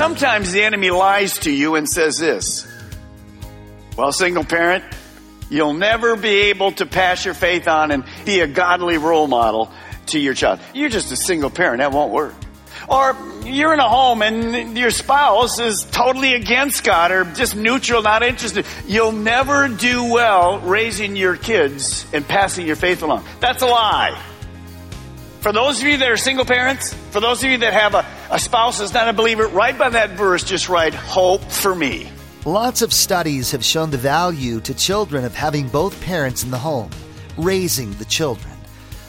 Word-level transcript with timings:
Sometimes 0.00 0.50
the 0.52 0.62
enemy 0.62 0.88
lies 0.90 1.40
to 1.40 1.50
you 1.50 1.74
and 1.74 1.86
says 1.86 2.16
this. 2.16 2.66
Well, 3.98 4.12
single 4.12 4.44
parent, 4.44 4.82
you'll 5.50 5.74
never 5.74 6.16
be 6.16 6.48
able 6.48 6.72
to 6.72 6.86
pass 6.86 7.22
your 7.26 7.34
faith 7.34 7.68
on 7.68 7.90
and 7.90 8.06
be 8.24 8.40
a 8.40 8.46
godly 8.46 8.96
role 8.96 9.26
model 9.26 9.70
to 10.06 10.18
your 10.18 10.32
child. 10.32 10.60
You're 10.72 10.88
just 10.88 11.12
a 11.12 11.16
single 11.16 11.50
parent. 11.50 11.80
That 11.80 11.92
won't 11.92 12.12
work. 12.12 12.32
Or 12.88 13.14
you're 13.44 13.74
in 13.74 13.78
a 13.78 13.90
home 13.90 14.22
and 14.22 14.78
your 14.78 14.90
spouse 14.90 15.58
is 15.58 15.84
totally 15.84 16.32
against 16.32 16.82
God 16.82 17.10
or 17.10 17.26
just 17.26 17.54
neutral, 17.54 18.00
not 18.00 18.22
interested. 18.22 18.64
You'll 18.86 19.12
never 19.12 19.68
do 19.68 20.10
well 20.10 20.60
raising 20.60 21.14
your 21.14 21.36
kids 21.36 22.06
and 22.14 22.26
passing 22.26 22.66
your 22.66 22.76
faith 22.76 23.02
along. 23.02 23.26
That's 23.40 23.62
a 23.62 23.66
lie. 23.66 24.18
For 25.40 25.52
those 25.52 25.82
of 25.82 25.86
you 25.86 25.98
that 25.98 26.10
are 26.10 26.16
single 26.16 26.46
parents, 26.46 26.94
for 27.10 27.20
those 27.20 27.44
of 27.44 27.50
you 27.50 27.58
that 27.58 27.74
have 27.74 27.94
a, 27.94 28.06
a 28.30 28.38
spouse 28.38 28.80
is 28.80 28.94
not 28.94 29.08
a 29.08 29.12
believer, 29.12 29.48
right 29.48 29.76
by 29.76 29.88
that 29.88 30.10
verse, 30.10 30.44
just 30.44 30.68
write 30.68 30.94
hope 30.94 31.42
for 31.42 31.74
me. 31.74 32.08
Lots 32.44 32.80
of 32.80 32.92
studies 32.92 33.50
have 33.50 33.64
shown 33.64 33.90
the 33.90 33.98
value 33.98 34.60
to 34.60 34.72
children 34.72 35.24
of 35.24 35.34
having 35.34 35.68
both 35.68 36.00
parents 36.00 36.44
in 36.44 36.50
the 36.50 36.58
home, 36.58 36.90
raising 37.36 37.92
the 37.94 38.04
children. 38.04 38.54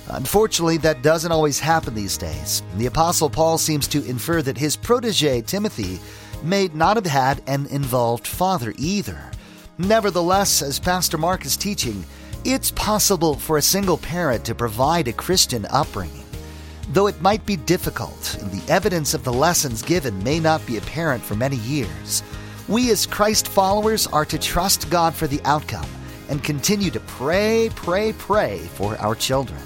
Unfortunately, 0.09 0.77
that 0.77 1.03
doesn't 1.03 1.31
always 1.31 1.59
happen 1.59 1.93
these 1.93 2.17
days. 2.17 2.63
The 2.75 2.87
Apostle 2.87 3.29
Paul 3.29 3.57
seems 3.57 3.87
to 3.89 4.03
infer 4.03 4.41
that 4.41 4.57
his 4.57 4.75
protege, 4.75 5.41
Timothy, 5.43 5.99
may 6.43 6.69
not 6.73 6.97
have 6.97 7.05
had 7.05 7.41
an 7.47 7.67
involved 7.67 8.27
father 8.27 8.73
either. 8.77 9.31
Nevertheless, 9.77 10.61
as 10.61 10.79
Pastor 10.79 11.17
Mark 11.17 11.45
is 11.45 11.55
teaching, 11.55 12.03
it's 12.43 12.71
possible 12.71 13.35
for 13.35 13.57
a 13.57 13.61
single 13.61 13.97
parent 13.97 14.43
to 14.45 14.55
provide 14.55 15.07
a 15.07 15.13
Christian 15.13 15.65
upbringing. 15.67 16.20
Though 16.89 17.07
it 17.07 17.21
might 17.21 17.45
be 17.45 17.55
difficult, 17.55 18.37
and 18.41 18.51
the 18.51 18.71
evidence 18.71 19.13
of 19.13 19.23
the 19.23 19.33
lessons 19.33 19.81
given 19.81 20.23
may 20.23 20.39
not 20.39 20.65
be 20.65 20.77
apparent 20.77 21.23
for 21.23 21.35
many 21.35 21.57
years, 21.57 22.23
we 22.67 22.91
as 22.91 23.05
Christ 23.05 23.47
followers 23.47 24.07
are 24.07 24.25
to 24.25 24.37
trust 24.37 24.89
God 24.89 25.13
for 25.13 25.27
the 25.27 25.41
outcome 25.45 25.87
and 26.29 26.43
continue 26.43 26.89
to 26.91 26.99
pray, 27.01 27.69
pray, 27.75 28.13
pray 28.13 28.59
for 28.59 28.97
our 28.97 29.15
children. 29.15 29.61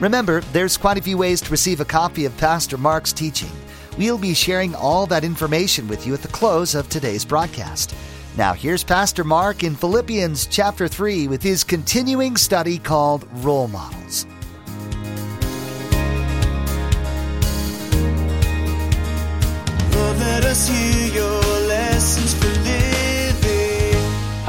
Remember, 0.00 0.40
there's 0.52 0.76
quite 0.76 0.96
a 0.96 1.02
few 1.02 1.18
ways 1.18 1.40
to 1.42 1.50
receive 1.50 1.80
a 1.80 1.84
copy 1.84 2.24
of 2.24 2.36
Pastor 2.38 2.78
Mark's 2.78 3.12
teaching. 3.12 3.50
We'll 3.98 4.18
be 4.18 4.34
sharing 4.34 4.74
all 4.74 5.06
that 5.06 5.24
information 5.24 5.88
with 5.88 6.06
you 6.06 6.14
at 6.14 6.22
the 6.22 6.28
close 6.28 6.74
of 6.74 6.88
today's 6.88 7.24
broadcast. 7.24 7.94
Now, 8.36 8.54
here's 8.54 8.84
Pastor 8.84 9.24
Mark 9.24 9.64
in 9.64 9.74
Philippians 9.74 10.46
chapter 10.46 10.88
3 10.88 11.28
with 11.28 11.42
his 11.42 11.64
continuing 11.64 12.36
study 12.36 12.78
called 12.78 13.28
Role 13.44 13.68
Models. 13.68 14.26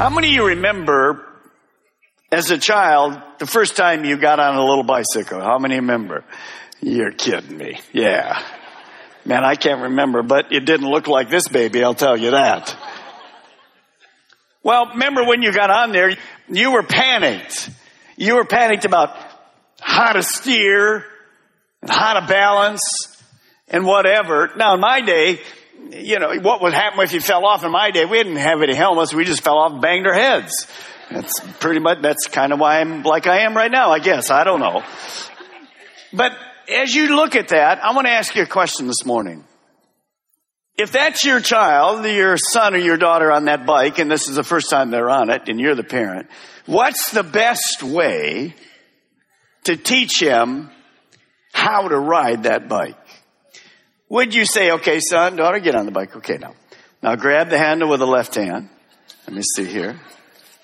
How 0.02 0.10
many 0.10 0.30
of 0.30 0.34
you 0.34 0.46
remember 0.48 1.24
as 2.32 2.50
a 2.50 2.58
child 2.58 3.22
the 3.38 3.46
first 3.46 3.76
time 3.76 4.04
you 4.04 4.16
got 4.16 4.40
on 4.40 4.56
a 4.56 4.64
little 4.64 4.82
bicycle? 4.82 5.40
How 5.40 5.58
many 5.58 5.76
remember? 5.76 6.24
You're 6.80 7.12
kidding 7.12 7.56
me. 7.56 7.78
Yeah. 7.92 8.42
Man, 9.24 9.44
I 9.44 9.54
can't 9.54 9.82
remember, 9.82 10.24
but 10.24 10.52
it 10.52 10.64
didn't 10.64 10.90
look 10.90 11.06
like 11.06 11.30
this 11.30 11.46
baby, 11.46 11.84
I'll 11.84 11.94
tell 11.94 12.16
you 12.16 12.32
that. 12.32 12.76
Well, 14.64 14.86
remember 14.86 15.24
when 15.24 15.42
you 15.42 15.52
got 15.52 15.70
on 15.70 15.92
there, 15.92 16.16
you 16.48 16.72
were 16.72 16.82
panicked. 16.82 17.70
You 18.16 18.34
were 18.34 18.44
panicked 18.44 18.84
about 18.84 19.16
how 19.80 20.14
to 20.14 20.24
steer 20.24 21.04
and 21.80 21.90
how 21.90 22.18
to 22.18 22.26
balance 22.26 23.22
and 23.68 23.86
whatever. 23.86 24.50
Now 24.56 24.74
in 24.74 24.80
my 24.80 25.00
day, 25.00 25.38
you 25.92 26.18
know, 26.18 26.34
what 26.40 26.62
would 26.62 26.72
happen 26.72 27.00
if 27.00 27.12
you 27.12 27.20
fell 27.20 27.44
off 27.44 27.64
in 27.64 27.70
my 27.70 27.90
day? 27.90 28.04
We 28.04 28.18
didn't 28.18 28.36
have 28.36 28.62
any 28.62 28.74
helmets. 28.74 29.12
We 29.12 29.24
just 29.24 29.42
fell 29.42 29.58
off 29.58 29.72
and 29.72 29.80
banged 29.80 30.06
our 30.06 30.14
heads. 30.14 30.66
That's 31.10 31.40
pretty 31.60 31.80
much, 31.80 32.00
that's 32.00 32.26
kind 32.28 32.52
of 32.52 32.58
why 32.58 32.80
I'm 32.80 33.02
like 33.02 33.26
I 33.26 33.40
am 33.40 33.56
right 33.56 33.70
now, 33.70 33.90
I 33.90 33.98
guess. 33.98 34.30
I 34.30 34.44
don't 34.44 34.60
know. 34.60 34.82
But 36.12 36.32
as 36.72 36.94
you 36.94 37.14
look 37.14 37.36
at 37.36 37.48
that, 37.48 37.84
I 37.84 37.94
want 37.94 38.06
to 38.06 38.12
ask 38.12 38.34
you 38.34 38.42
a 38.42 38.46
question 38.46 38.86
this 38.86 39.04
morning. 39.04 39.44
If 40.78 40.92
that's 40.92 41.24
your 41.24 41.40
child, 41.40 42.04
your 42.06 42.38
son 42.38 42.74
or 42.74 42.78
your 42.78 42.96
daughter 42.96 43.30
on 43.30 43.44
that 43.44 43.66
bike, 43.66 43.98
and 43.98 44.10
this 44.10 44.28
is 44.28 44.36
the 44.36 44.42
first 44.42 44.70
time 44.70 44.90
they're 44.90 45.10
on 45.10 45.28
it, 45.28 45.48
and 45.48 45.60
you're 45.60 45.74
the 45.74 45.84
parent, 45.84 46.28
what's 46.64 47.10
the 47.10 47.22
best 47.22 47.82
way 47.82 48.54
to 49.64 49.76
teach 49.76 50.20
him 50.20 50.70
how 51.52 51.88
to 51.88 51.98
ride 51.98 52.44
that 52.44 52.68
bike? 52.68 52.96
Would 54.12 54.34
you 54.34 54.44
say, 54.44 54.72
okay, 54.72 55.00
son, 55.00 55.36
daughter, 55.36 55.58
get 55.58 55.74
on 55.74 55.86
the 55.86 55.90
bike. 55.90 56.14
Okay, 56.16 56.36
now. 56.36 56.52
Now 57.02 57.16
grab 57.16 57.48
the 57.48 57.56
handle 57.56 57.88
with 57.88 58.00
the 58.00 58.06
left 58.06 58.34
hand. 58.34 58.68
Let 59.26 59.34
me 59.34 59.42
see 59.56 59.64
here. 59.64 59.98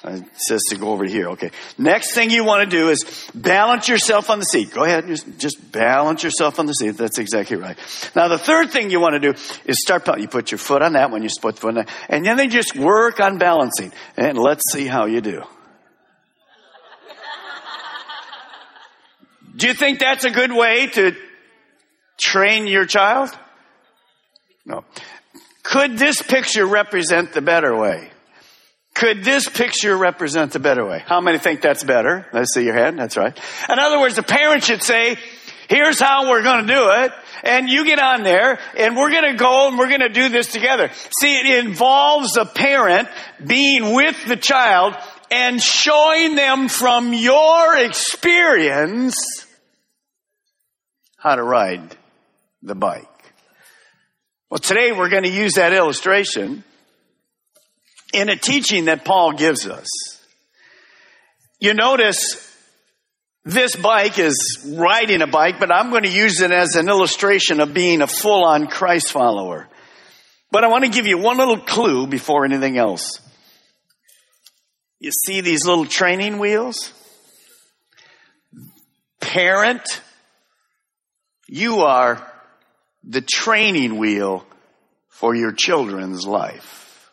Uh, 0.05 0.17
it 0.17 0.25
says 0.37 0.61
to 0.69 0.77
go 0.77 0.91
over 0.91 1.07
here. 1.07 1.29
Okay. 1.31 1.51
Next 1.79 2.13
thing 2.13 2.29
you 2.29 2.45
want 2.45 2.69
to 2.69 2.77
do 2.77 2.91
is 2.91 3.31
balance 3.35 3.89
yourself 3.89 4.29
on 4.29 4.39
the 4.39 4.45
seat. 4.45 4.75
Go 4.75 4.85
ahead. 4.85 5.07
Just, 5.07 5.39
just 5.39 5.73
balance 5.73 6.23
yourself 6.23 6.59
on 6.59 6.67
the 6.67 6.75
seat. 6.75 6.99
That's 6.99 7.17
exactly 7.17 7.57
right. 7.57 7.79
Now 8.15 8.29
the 8.29 8.37
third 8.37 8.71
thing 8.71 8.91
you 8.91 9.01
want 9.01 9.15
to 9.15 9.19
do 9.19 9.31
is 9.65 9.81
start, 9.81 10.07
you 10.21 10.29
put 10.29 10.51
your 10.51 10.59
foot 10.59 10.83
on 10.83 10.93
that 10.93 11.11
one, 11.11 11.23
you 11.23 11.31
put 11.41 11.55
the 11.55 11.61
foot 11.63 11.69
on 11.69 11.75
that, 11.77 11.89
and 12.11 12.27
then 12.27 12.37
they 12.37 12.49
just 12.49 12.77
work 12.77 13.19
on 13.19 13.39
balancing. 13.39 13.95
And 14.19 14.37
let's 14.37 14.71
see 14.75 14.87
how 14.87 15.07
you 15.07 15.23
do. 15.23 15.43
Do 19.57 19.67
you 19.67 19.75
think 19.75 20.01
that's 20.01 20.27
a 20.27 20.31
good 20.31 20.53
way 20.53 20.89
to 20.89 21.17
train 22.19 22.67
your 22.67 22.85
child? 22.85 23.31
No. 24.67 24.85
Could 25.63 25.99
this 25.99 26.21
picture 26.21 26.67
represent 26.67 27.33
the 27.33 27.43
better 27.43 27.77
way? 27.77 28.11
Could 28.95 29.23
this 29.23 29.49
picture 29.49 29.97
represent 29.97 30.53
the 30.53 30.59
better 30.59 30.85
way? 30.85 31.03
How 31.07 31.21
many 31.21 31.39
think 31.39 31.61
that's 31.61 31.85
better? 31.85 32.27
Let's 32.33 32.53
see 32.53 32.65
your 32.65 32.75
hand. 32.75 32.99
That's 32.99 33.17
right. 33.17 33.39
In 33.69 33.79
other 33.79 34.01
words, 34.01 34.17
the 34.17 34.23
parent 34.23 34.65
should 34.65 34.83
say, 34.83 35.17
here's 35.69 36.01
how 36.01 36.29
we're 36.29 36.43
going 36.43 36.67
to 36.67 36.75
do 36.75 36.91
it. 37.05 37.13
And 37.45 37.69
you 37.69 37.85
get 37.85 38.01
on 38.01 38.25
there 38.25 38.59
and 38.77 38.97
we're 38.97 39.11
going 39.11 39.31
to 39.31 39.39
go 39.39 39.69
and 39.69 39.79
we're 39.79 39.89
going 39.89 40.01
to 40.01 40.09
do 40.09 40.29
this 40.29 40.49
together. 40.49 40.91
See, 41.21 41.39
it 41.39 41.65
involves 41.65 42.37
a 42.37 42.45
parent 42.45 43.09
being 43.47 43.95
with 43.95 44.17
the 44.27 44.37
child 44.37 44.95
and 45.31 45.63
showing 45.63 46.35
them 46.35 46.69
from 46.69 47.13
your 47.13 47.77
experience 47.77 49.47
how 51.19 51.37
to 51.37 51.43
ride 51.43 51.97
the 52.63 52.75
bike. 52.75 53.07
Well, 54.51 54.59
today 54.59 54.93
we're 54.93 55.11
going 55.11 55.25
to 55.25 55.31
use 55.31 55.55
that 55.55 55.73
illustration 55.73 56.65
in 58.13 58.29
a 58.29 58.37
teaching 58.37 58.87
that 58.87 59.05
Paul 59.05 59.33
gives 59.33 59.67
us. 59.67 59.89
You 61.61 61.75
notice 61.75 62.45
this 63.45 63.77
bike 63.77 64.19
is 64.19 64.67
riding 64.77 65.23
a 65.23 65.27
bike, 65.27 65.59
but 65.59 65.73
I'm 65.73 65.91
going 65.91 66.05
to 66.05 66.11
use 66.11 66.41
it 66.41 66.51
as 66.51 66.77
an 66.77 66.89
illustration 66.89 67.61
of 67.61 67.75
being 67.75 68.01
a 68.01 68.07
full 68.07 68.45
on 68.45 68.69
Christ 68.69 69.13
follower. 69.13 69.69
But 70.51 70.65
I 70.65 70.69
want 70.69 70.85
to 70.85 70.91
give 70.91 71.07
you 71.07 71.19
one 71.19 71.37
little 71.37 71.59
clue 71.59 72.07
before 72.07 72.45
anything 72.45 72.79
else. 72.79 73.21
You 74.99 75.13
see 75.13 75.41
these 75.41 75.65
little 75.67 75.87
training 75.87 76.39
wheels? 76.39 76.93
Parent, 79.21 80.01
you 81.47 81.81
are 81.81 82.27
the 83.05 83.21
training 83.21 83.99
wheel 83.99 84.45
for 85.09 85.35
your 85.35 85.53
children's 85.53 86.27
life. 86.27 87.11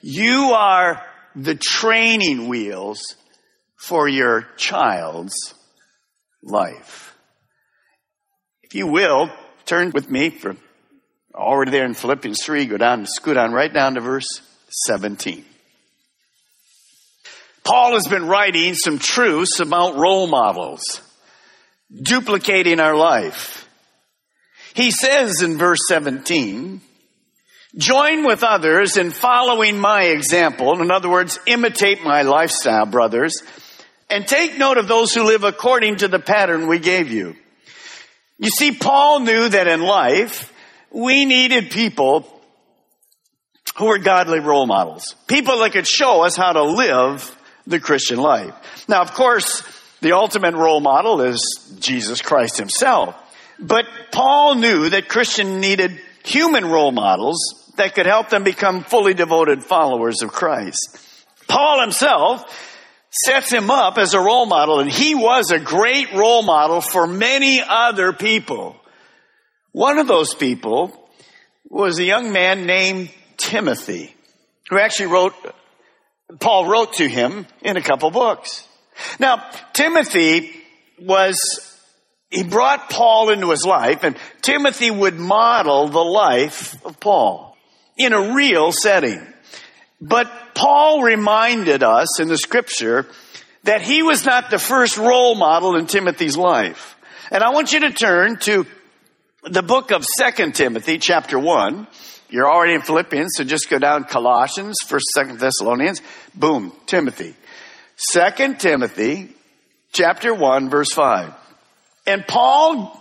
You 0.00 0.52
are 0.54 1.04
the 1.34 1.54
training 1.54 2.48
wheels 2.48 3.00
for 3.76 4.08
your 4.08 4.46
child's 4.56 5.54
life. 6.42 7.16
If 8.62 8.74
you 8.74 8.86
will, 8.86 9.30
turn 9.64 9.92
with 9.92 10.10
me 10.10 10.30
for 10.30 10.56
already 11.34 11.70
there 11.70 11.84
in 11.84 11.94
Philippians 11.94 12.42
3, 12.42 12.66
go 12.66 12.76
down, 12.76 13.06
scoot 13.06 13.36
on 13.36 13.52
right 13.52 13.72
down 13.72 13.94
to 13.94 14.00
verse 14.00 14.28
17. 14.86 15.44
Paul 17.64 17.92
has 17.94 18.06
been 18.06 18.26
writing 18.26 18.74
some 18.74 18.98
truths 18.98 19.60
about 19.60 19.96
role 19.96 20.26
models, 20.26 21.00
duplicating 21.92 22.80
our 22.80 22.96
life. 22.96 23.68
He 24.74 24.90
says 24.90 25.42
in 25.42 25.58
verse 25.58 25.80
17, 25.88 26.80
join 27.76 28.24
with 28.24 28.42
others 28.42 28.96
in 28.96 29.10
following 29.10 29.78
my 29.78 30.04
example. 30.04 30.80
In 30.80 30.90
other 30.90 31.08
words, 31.08 31.38
imitate 31.46 32.02
my 32.02 32.22
lifestyle, 32.22 32.86
brothers, 32.86 33.42
and 34.10 34.26
take 34.26 34.58
note 34.58 34.78
of 34.78 34.88
those 34.88 35.14
who 35.14 35.24
live 35.24 35.44
according 35.44 35.96
to 35.96 36.08
the 36.08 36.18
pattern 36.18 36.68
we 36.68 36.78
gave 36.78 37.10
you. 37.10 37.34
You 38.38 38.50
see, 38.50 38.72
Paul 38.72 39.20
knew 39.20 39.48
that 39.48 39.66
in 39.66 39.82
life, 39.82 40.52
we 40.90 41.24
needed 41.24 41.70
people 41.70 42.26
who 43.76 43.86
were 43.86 43.98
godly 43.98 44.40
role 44.40 44.66
models. 44.66 45.14
People 45.26 45.58
that 45.58 45.72
could 45.72 45.86
show 45.86 46.22
us 46.22 46.36
how 46.36 46.52
to 46.52 46.62
live 46.62 47.36
the 47.66 47.80
Christian 47.80 48.18
life. 48.18 48.54
Now, 48.88 49.02
of 49.02 49.12
course, 49.12 49.62
the 50.00 50.12
ultimate 50.12 50.54
role 50.54 50.80
model 50.80 51.20
is 51.20 51.76
Jesus 51.80 52.22
Christ 52.22 52.56
himself. 52.56 53.14
But 53.58 53.86
Paul 54.12 54.56
knew 54.56 54.90
that 54.90 55.08
Christian 55.08 55.60
needed 55.60 55.98
human 56.24 56.66
role 56.66 56.92
models 56.92 57.38
that 57.76 57.94
could 57.94 58.06
help 58.06 58.28
them 58.28 58.44
become 58.44 58.84
fully 58.84 59.14
devoted 59.14 59.64
followers 59.64 60.22
of 60.22 60.32
Christ. 60.32 60.98
Paul 61.48 61.80
himself 61.80 62.66
sets 63.10 63.50
him 63.50 63.70
up 63.70 63.98
as 63.98 64.14
a 64.14 64.20
role 64.20 64.46
model 64.46 64.80
and 64.80 64.90
he 64.90 65.14
was 65.14 65.50
a 65.50 65.58
great 65.58 66.12
role 66.12 66.42
model 66.42 66.80
for 66.80 67.06
many 67.06 67.62
other 67.66 68.12
people. 68.12 68.76
One 69.72 69.98
of 69.98 70.06
those 70.06 70.34
people 70.34 71.08
was 71.68 71.98
a 71.98 72.04
young 72.04 72.32
man 72.32 72.66
named 72.66 73.10
Timothy 73.36 74.14
who 74.68 74.78
actually 74.78 75.06
wrote 75.06 75.34
Paul 76.40 76.66
wrote 76.66 76.94
to 76.94 77.08
him 77.08 77.46
in 77.62 77.78
a 77.78 77.82
couple 77.82 78.10
books. 78.10 78.67
Now, 79.18 79.48
Timothy 79.72 80.50
was, 81.00 81.38
he 82.30 82.42
brought 82.42 82.90
Paul 82.90 83.30
into 83.30 83.50
his 83.50 83.64
life 83.64 84.04
and 84.04 84.16
Timothy 84.42 84.90
would 84.90 85.14
model 85.14 85.88
the 85.88 85.98
life 85.98 86.84
of 86.84 87.00
Paul 87.00 87.56
in 87.96 88.12
a 88.12 88.34
real 88.34 88.72
setting. 88.72 89.26
But 90.00 90.30
Paul 90.54 91.02
reminded 91.02 91.82
us 91.82 92.20
in 92.20 92.28
the 92.28 92.38
scripture 92.38 93.06
that 93.64 93.82
he 93.82 94.02
was 94.02 94.24
not 94.24 94.50
the 94.50 94.58
first 94.58 94.96
role 94.96 95.34
model 95.34 95.76
in 95.76 95.86
Timothy's 95.86 96.36
life. 96.36 96.96
And 97.30 97.42
I 97.42 97.50
want 97.50 97.72
you 97.72 97.80
to 97.80 97.90
turn 97.90 98.38
to 98.38 98.66
the 99.42 99.62
book 99.62 99.90
of 99.90 100.04
Second 100.04 100.54
Timothy, 100.54 100.98
chapter 100.98 101.38
1. 101.38 101.86
You're 102.30 102.50
already 102.50 102.74
in 102.74 102.82
Philippians, 102.82 103.32
so 103.34 103.44
just 103.44 103.70
go 103.70 103.78
down 103.78 104.04
Colossians, 104.04 104.76
First, 104.86 105.06
Second 105.14 105.38
Thessalonians, 105.38 106.02
boom, 106.34 106.72
Timothy. 106.86 107.34
Second 107.98 108.60
Timothy, 108.60 109.28
chapter 109.92 110.32
1, 110.32 110.70
verse 110.70 110.92
5. 110.92 111.34
And 112.06 112.26
Paul 112.26 112.96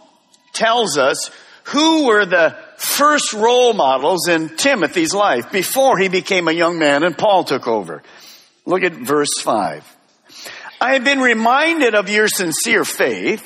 tells 0.54 0.98
us 0.98 1.30
who 1.66 2.08
were 2.08 2.26
the 2.26 2.58
first 2.78 3.34
role 3.34 3.74
models 3.74 4.28
in 4.28 4.50
Timothy's 4.50 5.14
life 5.14 5.52
before 5.52 5.98
he 5.98 6.08
became 6.08 6.48
a 6.48 6.54
young 6.54 6.80
man 6.80 7.04
and 7.04 7.18
Paul 7.18 7.44
took 7.44 7.68
over. 7.68 8.02
Look 8.66 8.84
at 8.84 8.94
verse 8.94 9.40
5. 9.42 9.96
I 10.82 10.94
have 10.94 11.04
been 11.04 11.20
reminded 11.20 11.94
of 11.94 12.10
your 12.10 12.28
sincere 12.28 12.84
faith, 12.84 13.46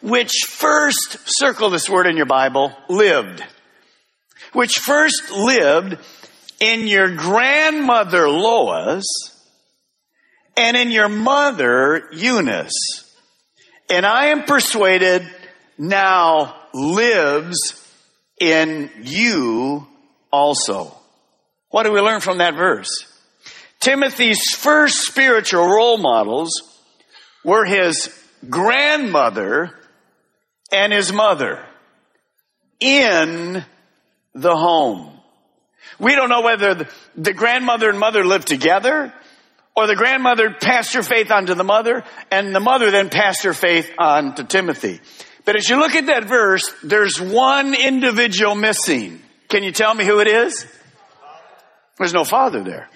which 0.00 0.46
first, 0.48 1.18
circle 1.26 1.70
this 1.70 1.90
word 1.90 2.06
in 2.06 2.16
your 2.16 2.26
Bible, 2.26 2.72
lived 2.88 3.42
which 4.52 4.78
first 4.78 5.30
lived 5.30 5.98
in 6.60 6.86
your 6.86 7.14
grandmother 7.14 8.28
Lois 8.28 9.04
and 10.58 10.76
in 10.76 10.90
your 10.90 11.08
mother 11.08 12.08
Eunice. 12.12 12.74
And 13.88 14.04
I 14.04 14.26
am 14.26 14.42
persuaded 14.42 15.26
now 15.78 16.56
lives 16.74 17.56
in 18.40 18.90
you 19.02 19.86
also. 20.32 20.92
What 21.70 21.84
do 21.84 21.92
we 21.92 22.00
learn 22.00 22.20
from 22.20 22.38
that 22.38 22.54
verse? 22.54 22.90
Timothy's 23.80 24.42
first 24.56 25.02
spiritual 25.02 25.64
role 25.64 25.96
models 25.96 26.62
were 27.44 27.64
his 27.64 28.12
grandmother 28.50 29.70
and 30.72 30.92
his 30.92 31.12
mother 31.12 31.64
in 32.80 33.64
the 34.34 34.56
home. 34.56 35.18
We 36.00 36.16
don't 36.16 36.28
know 36.28 36.42
whether 36.42 36.88
the 37.16 37.32
grandmother 37.32 37.88
and 37.88 37.98
mother 37.98 38.24
lived 38.24 38.48
together 38.48 39.12
or 39.78 39.86
the 39.86 39.96
grandmother 39.96 40.50
passed 40.60 40.94
her 40.94 41.02
faith 41.02 41.30
on 41.30 41.46
to 41.46 41.54
the 41.54 41.64
mother 41.64 42.04
and 42.30 42.54
the 42.54 42.60
mother 42.60 42.90
then 42.90 43.08
passed 43.08 43.44
her 43.44 43.52
faith 43.52 43.90
on 43.98 44.34
to 44.34 44.44
Timothy. 44.44 45.00
But 45.44 45.56
as 45.56 45.68
you 45.68 45.78
look 45.78 45.94
at 45.94 46.06
that 46.06 46.24
verse, 46.24 46.72
there's 46.82 47.20
one 47.20 47.74
individual 47.74 48.54
missing. 48.54 49.20
Can 49.48 49.62
you 49.62 49.72
tell 49.72 49.94
me 49.94 50.04
who 50.04 50.20
it 50.20 50.28
is? 50.28 50.66
There's 51.98 52.12
no 52.12 52.24
father 52.24 52.62
there. 52.62 52.88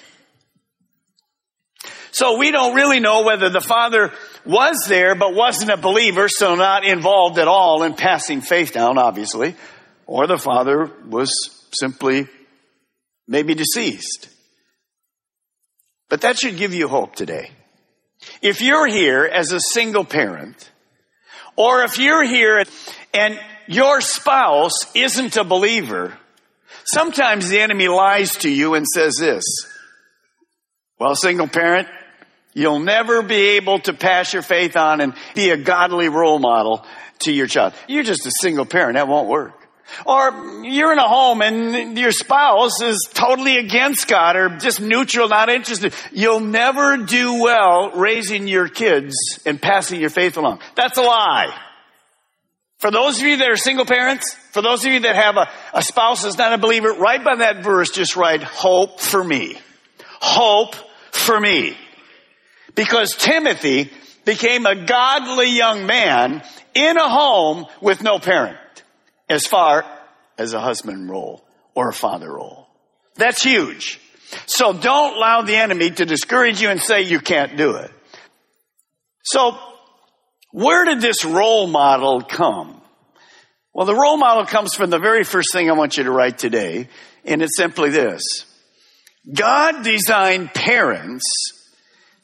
So 2.10 2.36
we 2.36 2.50
don't 2.50 2.74
really 2.74 3.00
know 3.00 3.22
whether 3.22 3.48
the 3.48 3.60
father 3.60 4.12
was 4.44 4.84
there 4.86 5.14
but 5.14 5.34
wasn't 5.34 5.70
a 5.70 5.78
believer, 5.78 6.28
so 6.28 6.54
not 6.54 6.84
involved 6.84 7.38
at 7.38 7.48
all 7.48 7.84
in 7.84 7.94
passing 7.94 8.42
faith 8.42 8.72
down, 8.72 8.98
obviously 8.98 9.56
or 10.06 10.26
the 10.26 10.38
father 10.38 10.90
was 11.08 11.32
simply 11.72 12.28
maybe 13.26 13.54
deceased. 13.54 14.28
But 16.12 16.20
that 16.20 16.38
should 16.38 16.58
give 16.58 16.74
you 16.74 16.88
hope 16.88 17.16
today. 17.16 17.52
If 18.42 18.60
you're 18.60 18.86
here 18.86 19.24
as 19.24 19.50
a 19.50 19.58
single 19.58 20.04
parent, 20.04 20.70
or 21.56 21.84
if 21.84 21.98
you're 21.98 22.22
here 22.22 22.62
and 23.14 23.40
your 23.66 24.02
spouse 24.02 24.94
isn't 24.94 25.38
a 25.38 25.42
believer, 25.42 26.12
sometimes 26.84 27.48
the 27.48 27.60
enemy 27.60 27.88
lies 27.88 28.32
to 28.40 28.50
you 28.50 28.74
and 28.74 28.86
says 28.86 29.14
this, 29.18 29.42
well, 30.98 31.14
single 31.14 31.48
parent, 31.48 31.88
you'll 32.52 32.80
never 32.80 33.22
be 33.22 33.56
able 33.56 33.78
to 33.78 33.94
pass 33.94 34.34
your 34.34 34.42
faith 34.42 34.76
on 34.76 35.00
and 35.00 35.14
be 35.34 35.48
a 35.48 35.56
godly 35.56 36.10
role 36.10 36.38
model 36.38 36.84
to 37.20 37.32
your 37.32 37.46
child. 37.46 37.72
You're 37.88 38.02
just 38.02 38.26
a 38.26 38.32
single 38.42 38.66
parent. 38.66 38.96
That 38.96 39.08
won't 39.08 39.30
work. 39.30 39.61
Or 40.06 40.62
you're 40.64 40.92
in 40.92 40.98
a 40.98 41.08
home 41.08 41.42
and 41.42 41.98
your 41.98 42.12
spouse 42.12 42.80
is 42.80 43.08
totally 43.12 43.58
against 43.58 44.08
God 44.08 44.36
or 44.36 44.48
just 44.58 44.80
neutral, 44.80 45.28
not 45.28 45.48
interested. 45.48 45.94
You'll 46.12 46.40
never 46.40 46.96
do 46.96 47.42
well 47.42 47.90
raising 47.92 48.48
your 48.48 48.68
kids 48.68 49.14
and 49.44 49.60
passing 49.60 50.00
your 50.00 50.10
faith 50.10 50.36
along. 50.36 50.60
That's 50.76 50.98
a 50.98 51.02
lie. 51.02 51.54
For 52.78 52.90
those 52.90 53.20
of 53.20 53.26
you 53.26 53.36
that 53.36 53.48
are 53.48 53.56
single 53.56 53.86
parents, 53.86 54.34
for 54.50 54.60
those 54.60 54.84
of 54.84 54.92
you 54.92 55.00
that 55.00 55.14
have 55.14 55.36
a, 55.36 55.48
a 55.72 55.82
spouse 55.82 56.22
that's 56.22 56.38
not 56.38 56.52
a 56.52 56.58
believer, 56.58 56.92
right 56.94 57.22
by 57.22 57.36
that 57.36 57.62
verse, 57.62 57.90
just 57.90 58.16
write 58.16 58.42
hope 58.42 58.98
for 58.98 59.22
me. 59.22 59.56
Hope 60.20 60.74
for 61.12 61.38
me. 61.38 61.76
Because 62.74 63.14
Timothy 63.14 63.90
became 64.24 64.66
a 64.66 64.84
godly 64.84 65.50
young 65.50 65.86
man 65.86 66.42
in 66.74 66.96
a 66.96 67.08
home 67.08 67.66
with 67.80 68.02
no 68.02 68.18
parent 68.18 68.56
as 69.32 69.46
far 69.46 69.84
as 70.38 70.52
a 70.52 70.60
husband 70.60 71.08
role 71.08 71.42
or 71.74 71.88
a 71.88 71.94
father 71.94 72.32
role. 72.32 72.68
That's 73.16 73.42
huge. 73.42 73.98
So 74.46 74.72
don't 74.72 75.16
allow 75.16 75.42
the 75.42 75.56
enemy 75.56 75.90
to 75.90 76.04
discourage 76.04 76.60
you 76.60 76.68
and 76.68 76.80
say 76.80 77.02
you 77.02 77.20
can't 77.20 77.56
do 77.56 77.76
it. 77.76 77.90
So 79.24 79.58
where 80.50 80.84
did 80.84 81.00
this 81.00 81.24
role 81.24 81.66
model 81.66 82.22
come? 82.22 82.80
Well, 83.72 83.86
the 83.86 83.94
role 83.94 84.18
model 84.18 84.44
comes 84.44 84.74
from 84.74 84.90
the 84.90 84.98
very 84.98 85.24
first 85.24 85.52
thing 85.52 85.70
I 85.70 85.72
want 85.72 85.96
you 85.96 86.04
to 86.04 86.10
write 86.10 86.36
today, 86.36 86.88
and 87.24 87.42
it's 87.42 87.56
simply 87.56 87.88
this. 87.88 88.22
God 89.32 89.82
designed 89.82 90.52
parents 90.52 91.24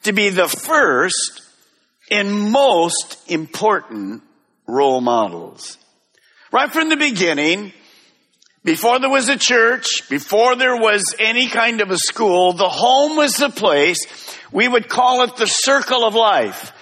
to 0.03 0.13
be 0.13 0.29
the 0.29 0.49
first 0.49 1.43
and 2.11 2.51
most 2.51 3.31
important 3.31 4.23
role 4.67 5.01
models. 5.01 5.79
Right 6.51 6.73
from 6.73 6.89
the 6.89 6.97
beginning, 6.97 7.73
before 8.65 8.99
there 8.99 9.11
was 9.11 9.29
a 9.29 9.37
church, 9.37 10.09
before 10.09 10.57
there 10.57 10.77
was 10.77 11.15
any 11.19 11.49
kind 11.49 11.81
of 11.81 11.91
a 11.91 11.99
school, 11.99 12.53
the 12.55 12.69
home 12.69 13.17
was 13.17 13.37
the 13.37 13.51
place, 13.51 13.99
we 14.51 14.67
would 14.67 14.89
call 14.89 15.25
it 15.25 15.37
the 15.37 15.47
circle 15.47 16.05
of 16.05 16.15
life, 16.15 16.73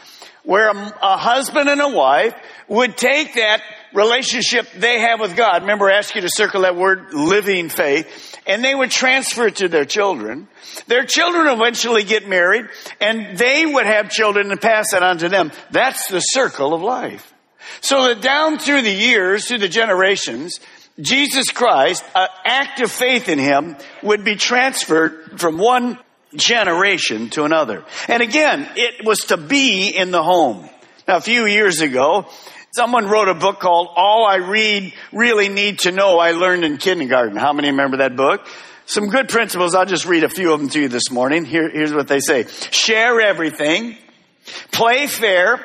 where 0.45 0.69
a, 0.69 0.99
a 1.03 1.17
husband 1.17 1.69
and 1.69 1.81
a 1.81 1.89
wife 1.89 2.35
would 2.69 2.97
take 2.97 3.35
that 3.35 3.61
relationship 3.93 4.71
they 4.73 5.01
have 5.01 5.21
with 5.21 5.37
God. 5.37 5.63
Remember, 5.63 5.91
I 5.91 5.99
asked 5.99 6.15
you 6.15 6.21
to 6.21 6.29
circle 6.31 6.63
that 6.63 6.77
word 6.77 7.13
living 7.13 7.69
faith. 7.69 8.35
And 8.47 8.65
they 8.65 8.75
would 8.75 8.93
transfer 8.93 9.49
it 9.49 9.57
to 9.57 9.69
their 9.69 9.85
children. 9.85 10.47
Their 10.87 11.05
children 11.05 11.49
eventually 11.49 12.05
get 12.05 12.29
married 12.29 12.67
and 13.01 13.37
they 13.37 13.67
would 13.67 13.87
have 13.87 14.11
children 14.11 14.53
and 14.53 14.61
pass 14.61 14.93
that 14.93 15.03
on 15.03 15.19
to 15.19 15.29
them. 15.29 15.51
That's 15.73 16.07
the 16.09 16.21
circle 16.21 16.73
of 16.73 16.83
life. 16.83 17.33
So 17.81 18.09
that 18.09 18.21
down 18.21 18.59
through 18.59 18.83
the 18.83 18.93
years, 18.93 19.47
through 19.49 19.59
the 19.59 19.69
generations, 19.69 20.61
Jesus 21.01 21.51
Christ, 21.51 22.05
an 22.15 22.29
act 22.45 22.81
of 22.81 22.91
faith 22.91 23.29
in 23.29 23.39
him 23.39 23.77
would 24.03 24.25
be 24.25 24.37
transferred 24.37 25.39
from 25.39 25.59
one 25.59 25.99
generation 26.35 27.31
to 27.31 27.45
another. 27.45 27.85
And 28.09 28.23
again, 28.23 28.69
it 28.77 29.05
was 29.05 29.19
to 29.27 29.37
be 29.37 29.89
in 29.89 30.11
the 30.11 30.23
home. 30.23 30.69
Now, 31.07 31.17
a 31.17 31.21
few 31.21 31.47
years 31.47 31.81
ago, 31.81 32.27
someone 32.75 33.07
wrote 33.07 33.29
a 33.29 33.35
book 33.35 33.61
called 33.61 33.89
All 33.95 34.27
I 34.27 34.37
Read 34.37 34.93
Really 35.13 35.49
Need 35.49 35.81
to 35.81 35.93
Know 35.93 36.19
I 36.19 36.33
Learned 36.33 36.65
in 36.65 36.79
Kindergarten. 36.79 37.37
How 37.37 37.53
many 37.53 37.69
remember 37.71 37.99
that 37.99 38.17
book? 38.17 38.47
Some 38.87 39.09
good 39.09 39.29
principles. 39.29 39.75
I'll 39.75 39.85
just 39.85 40.07
read 40.07 40.25
a 40.25 40.29
few 40.29 40.53
of 40.53 40.61
them 40.61 40.69
to 40.71 40.81
you 40.81 40.89
this 40.89 41.11
morning. 41.11 41.45
Here, 41.45 41.69
here's 41.69 41.93
what 41.93 42.09
they 42.09 42.21
say. 42.21 42.47
Share 42.71 43.21
everything. 43.21 43.97
Play 44.71 45.07
fair. 45.09 45.61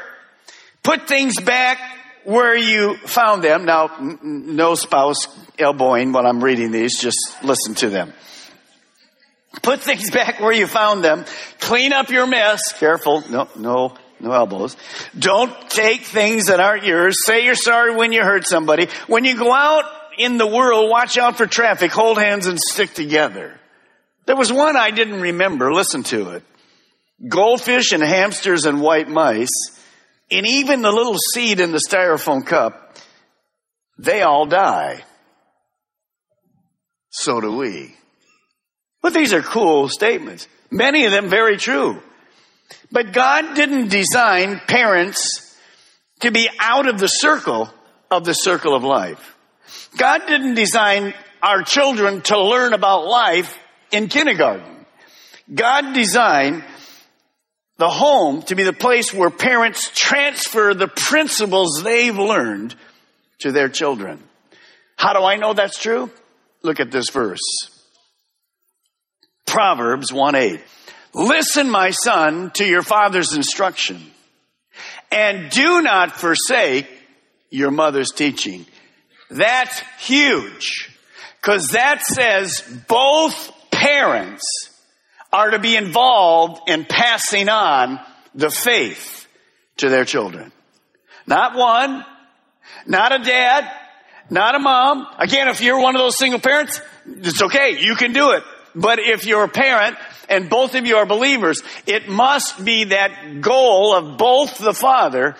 Put 0.83 1.07
things 1.07 1.39
back 1.39 1.79
where 2.23 2.55
you 2.55 2.97
found 2.97 3.43
them. 3.43 3.65
Now, 3.65 3.91
n- 3.97 4.55
no 4.55 4.75
spouse 4.75 5.27
elbowing 5.59 6.11
while 6.11 6.25
I'm 6.25 6.43
reading 6.43 6.71
these. 6.71 6.99
Just 6.99 7.19
listen 7.43 7.75
to 7.75 7.89
them. 7.89 8.13
Put 9.61 9.81
things 9.81 10.09
back 10.19 10.39
where 10.39 10.53
you 10.53 10.67
found 10.67 11.03
them. 11.03 11.25
Clean 11.59 11.93
up 11.93 12.09
your 12.09 12.25
mess. 12.27 12.73
Careful. 12.73 13.23
No, 13.29 13.47
no, 13.55 13.95
no 14.19 14.31
elbows. 14.31 14.75
Don't 15.17 15.53
take 15.69 16.01
things 16.03 16.47
that 16.47 16.59
aren't 16.59 16.85
yours. 16.85 17.25
Say 17.25 17.45
you're 17.45 17.55
sorry 17.55 17.95
when 17.95 18.11
you 18.11 18.23
hurt 18.23 18.47
somebody. 18.47 18.87
When 19.07 19.25
you 19.25 19.37
go 19.37 19.51
out 19.53 19.85
in 20.17 20.37
the 20.37 20.47
world, 20.47 20.89
watch 20.89 21.17
out 21.17 21.37
for 21.37 21.47
traffic. 21.47 21.91
Hold 21.91 22.17
hands 22.17 22.47
and 22.47 22.59
stick 22.59 22.93
together. 22.93 23.59
There 24.25 24.35
was 24.35 24.51
one 24.53 24.77
I 24.77 24.91
didn't 24.91 25.21
remember. 25.21 25.73
Listen 25.73 26.03
to 26.03 26.31
it. 26.31 26.43
Goldfish 27.27 27.91
and 27.91 28.01
hamsters 28.01 28.65
and 28.65 28.81
white 28.81 29.07
mice, 29.07 29.49
and 30.31 30.47
even 30.47 30.81
the 30.81 30.91
little 30.91 31.17
seed 31.33 31.59
in 31.59 31.71
the 31.71 31.81
styrofoam 31.85 32.45
cup, 32.45 32.97
they 33.97 34.21
all 34.21 34.45
die. 34.45 35.03
So 37.09 37.41
do 37.41 37.57
we. 37.57 37.93
But 39.01 39.13
these 39.13 39.33
are 39.33 39.41
cool 39.41 39.89
statements. 39.89 40.47
Many 40.71 41.05
of 41.05 41.11
them 41.11 41.29
very 41.29 41.57
true. 41.57 42.01
But 42.91 43.13
God 43.13 43.55
didn't 43.55 43.89
design 43.89 44.61
parents 44.67 45.57
to 46.21 46.31
be 46.31 46.49
out 46.59 46.87
of 46.87 46.99
the 46.99 47.07
circle 47.07 47.69
of 48.09 48.25
the 48.25 48.33
circle 48.33 48.75
of 48.75 48.83
life. 48.83 49.35
God 49.97 50.21
didn't 50.27 50.55
design 50.55 51.13
our 51.41 51.63
children 51.63 52.21
to 52.21 52.39
learn 52.39 52.73
about 52.73 53.05
life 53.05 53.57
in 53.91 54.07
kindergarten. 54.07 54.85
God 55.53 55.93
designed 55.93 56.63
the 57.81 57.89
home 57.89 58.43
to 58.43 58.53
be 58.53 58.61
the 58.61 58.73
place 58.73 59.11
where 59.11 59.31
parents 59.31 59.89
transfer 59.95 60.75
the 60.75 60.87
principles 60.87 61.81
they've 61.81 62.15
learned 62.15 62.75
to 63.39 63.51
their 63.51 63.69
children. 63.69 64.21
How 64.97 65.13
do 65.13 65.25
I 65.25 65.37
know 65.37 65.55
that's 65.55 65.81
true? 65.81 66.11
Look 66.61 66.79
at 66.79 66.91
this 66.91 67.09
verse. 67.09 67.41
Proverbs 69.47 70.13
1 70.13 70.35
8. 70.35 70.61
Listen, 71.15 71.71
my 71.71 71.89
son, 71.89 72.51
to 72.51 72.65
your 72.65 72.83
father's 72.83 73.33
instruction 73.33 73.99
and 75.11 75.49
do 75.49 75.81
not 75.81 76.11
forsake 76.11 76.87
your 77.49 77.71
mother's 77.71 78.11
teaching. 78.11 78.67
That's 79.31 79.81
huge 79.97 80.95
because 81.41 81.69
that 81.69 82.03
says 82.03 82.61
both 82.87 83.51
parents 83.71 84.70
are 85.31 85.51
to 85.51 85.59
be 85.59 85.75
involved 85.75 86.69
in 86.69 86.85
passing 86.85 87.49
on 87.49 87.99
the 88.35 88.49
faith 88.49 89.27
to 89.77 89.89
their 89.89 90.05
children. 90.05 90.51
Not 91.27 91.55
one, 91.55 92.05
not 92.85 93.13
a 93.13 93.23
dad, 93.23 93.69
not 94.29 94.55
a 94.55 94.59
mom. 94.59 95.07
Again, 95.17 95.47
if 95.47 95.61
you're 95.61 95.79
one 95.79 95.95
of 95.95 96.01
those 96.01 96.17
single 96.17 96.39
parents, 96.39 96.81
it's 97.05 97.41
okay. 97.41 97.81
You 97.81 97.95
can 97.95 98.13
do 98.13 98.31
it. 98.31 98.43
But 98.73 98.99
if 98.99 99.25
you're 99.25 99.43
a 99.43 99.49
parent 99.49 99.97
and 100.29 100.49
both 100.49 100.75
of 100.75 100.85
you 100.85 100.95
are 100.95 101.05
believers, 101.05 101.61
it 101.85 102.07
must 102.07 102.63
be 102.63 102.85
that 102.85 103.41
goal 103.41 103.93
of 103.93 104.17
both 104.17 104.57
the 104.57 104.73
father 104.73 105.35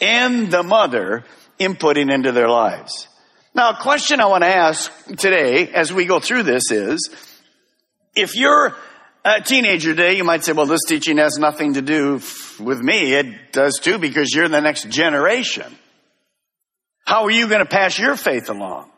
and 0.00 0.50
the 0.50 0.62
mother 0.62 1.24
inputting 1.58 2.12
into 2.12 2.32
their 2.32 2.48
lives. 2.48 3.08
Now, 3.54 3.70
a 3.70 3.76
question 3.76 4.20
I 4.20 4.26
want 4.26 4.44
to 4.44 4.54
ask 4.54 4.92
today 5.16 5.68
as 5.68 5.92
we 5.92 6.04
go 6.04 6.20
through 6.20 6.42
this 6.42 6.70
is, 6.70 7.10
if 8.14 8.36
you're 8.36 8.76
teenager 9.44 9.90
today, 9.90 10.16
you 10.16 10.24
might 10.24 10.44
say, 10.44 10.52
well, 10.52 10.66
this 10.66 10.84
teaching 10.86 11.18
has 11.18 11.38
nothing 11.38 11.74
to 11.74 11.82
do 11.82 12.20
with 12.60 12.80
me. 12.80 13.14
It 13.14 13.52
does 13.52 13.78
too 13.80 13.98
because 13.98 14.32
you're 14.32 14.48
the 14.48 14.60
next 14.60 14.88
generation. 14.88 15.76
How 17.04 17.24
are 17.24 17.30
you 17.30 17.48
going 17.48 17.60
to 17.60 17.68
pass 17.68 17.98
your 17.98 18.16
faith 18.16 18.48
along? 18.50 18.90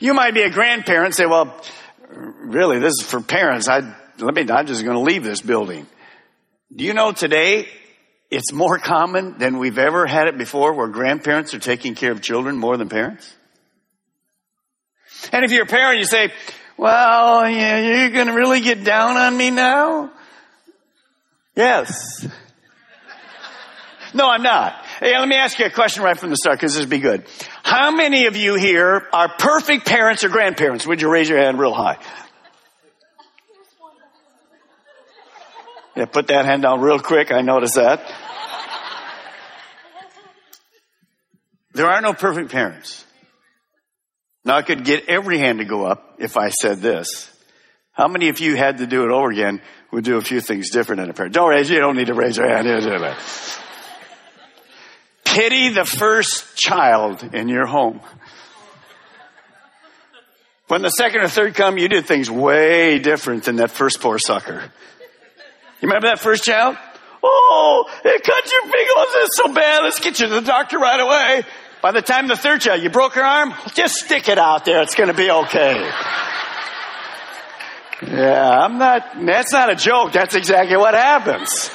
You 0.00 0.14
might 0.14 0.34
be 0.34 0.42
a 0.42 0.50
grandparent 0.50 1.06
and 1.06 1.14
say, 1.14 1.26
well, 1.26 1.60
really, 2.08 2.78
this 2.78 2.94
is 3.00 3.02
for 3.02 3.20
parents. 3.20 3.68
I, 3.68 3.80
let 4.18 4.34
me, 4.34 4.46
I'm 4.50 4.66
just 4.66 4.84
going 4.84 4.96
to 4.96 5.02
leave 5.02 5.24
this 5.24 5.40
building. 5.40 5.86
Do 6.74 6.84
you 6.84 6.94
know 6.94 7.12
today 7.12 7.68
it's 8.30 8.52
more 8.52 8.78
common 8.82 9.38
than 9.38 9.58
we've 9.58 9.78
ever 9.78 10.06
had 10.06 10.28
it 10.28 10.38
before 10.38 10.74
where 10.74 10.88
grandparents 10.88 11.54
are 11.54 11.58
taking 11.58 11.94
care 11.94 12.12
of 12.12 12.20
children 12.20 12.56
more 12.56 12.76
than 12.76 12.88
parents? 12.88 13.32
And 15.32 15.44
if 15.44 15.50
you're 15.50 15.64
a 15.64 15.66
parent, 15.66 15.98
you 15.98 16.04
say, 16.04 16.32
well, 16.78 17.50
you're 17.50 18.10
going 18.10 18.28
to 18.28 18.32
really 18.32 18.60
get 18.60 18.84
down 18.84 19.16
on 19.16 19.36
me 19.36 19.50
now? 19.50 20.12
Yes. 21.56 22.26
No, 24.14 24.30
I'm 24.30 24.42
not. 24.42 24.74
Hey, 25.00 25.18
let 25.18 25.28
me 25.28 25.36
ask 25.36 25.58
you 25.58 25.66
a 25.66 25.70
question 25.70 26.02
right 26.02 26.16
from 26.16 26.30
the 26.30 26.36
start 26.36 26.58
because 26.58 26.74
this 26.74 26.80
would 26.80 26.88
be 26.88 27.00
good. 27.00 27.24
How 27.62 27.90
many 27.90 28.26
of 28.26 28.36
you 28.36 28.54
here 28.54 29.06
are 29.12 29.28
perfect 29.28 29.86
parents 29.86 30.24
or 30.24 30.28
grandparents? 30.28 30.86
Would 30.86 31.02
you 31.02 31.10
raise 31.10 31.28
your 31.28 31.38
hand 31.38 31.58
real 31.58 31.74
high? 31.74 31.98
Yeah, 35.96 36.04
put 36.04 36.28
that 36.28 36.44
hand 36.44 36.62
down 36.62 36.80
real 36.80 37.00
quick. 37.00 37.32
I 37.32 37.42
noticed 37.42 37.74
that. 37.74 38.00
There 41.74 41.86
are 41.86 42.00
no 42.00 42.14
perfect 42.14 42.50
parents. 42.50 43.04
Now 44.44 44.56
I 44.56 44.62
could 44.62 44.84
get 44.84 45.08
every 45.08 45.38
hand 45.38 45.58
to 45.58 45.64
go 45.64 45.84
up 45.84 46.16
if 46.18 46.36
I 46.36 46.50
said 46.50 46.78
this. 46.78 47.30
How 47.92 48.08
many 48.08 48.28
of 48.28 48.38
you 48.38 48.56
had 48.56 48.78
to 48.78 48.86
do 48.86 49.04
it 49.04 49.10
over 49.10 49.30
again 49.30 49.60
would 49.90 50.04
do 50.04 50.16
a 50.16 50.20
few 50.20 50.40
things 50.40 50.70
different 50.70 51.02
in 51.02 51.10
a 51.10 51.12
parent? 51.12 51.34
Don't 51.34 51.48
raise, 51.48 51.68
you 51.68 51.80
don't 51.80 51.96
need 51.96 52.06
to 52.06 52.14
raise 52.14 52.36
your 52.36 52.48
hand. 52.48 52.66
Pity 55.24 55.70
the 55.70 55.84
first 55.84 56.56
child 56.56 57.34
in 57.34 57.48
your 57.48 57.66
home. 57.66 58.00
When 60.68 60.82
the 60.82 60.90
second 60.90 61.22
or 61.22 61.28
third 61.28 61.54
come, 61.54 61.78
you 61.78 61.88
did 61.88 62.06
things 62.06 62.30
way 62.30 62.98
different 62.98 63.44
than 63.44 63.56
that 63.56 63.70
first 63.70 64.00
poor 64.00 64.18
sucker. 64.18 64.62
You 65.80 65.88
remember 65.88 66.08
that 66.08 66.20
first 66.20 66.44
child? 66.44 66.76
Oh, 67.22 67.90
it 68.04 68.22
cut 68.22 68.52
your 68.52 68.62
fingers. 68.62 69.24
It's 69.24 69.36
so 69.36 69.52
bad. 69.52 69.82
Let's 69.82 69.98
get 70.00 70.20
you 70.20 70.28
to 70.28 70.34
the 70.34 70.40
doctor 70.42 70.78
right 70.78 71.00
away. 71.00 71.44
By 71.80 71.92
the 71.92 72.02
time 72.02 72.26
the 72.26 72.36
third 72.36 72.60
child, 72.60 72.82
you 72.82 72.90
broke 72.90 73.14
her 73.14 73.22
arm? 73.22 73.54
Just 73.74 73.96
stick 73.96 74.28
it 74.28 74.38
out 74.38 74.64
there. 74.64 74.82
It's 74.82 74.94
going 74.94 75.08
to 75.08 75.14
be 75.14 75.30
okay. 75.30 75.90
Yeah, 78.06 78.60
I'm 78.60 78.78
not, 78.78 79.24
that's 79.24 79.52
not 79.52 79.70
a 79.70 79.76
joke. 79.76 80.12
That's 80.12 80.34
exactly 80.34 80.76
what 80.76 80.94
happens. 80.94 81.70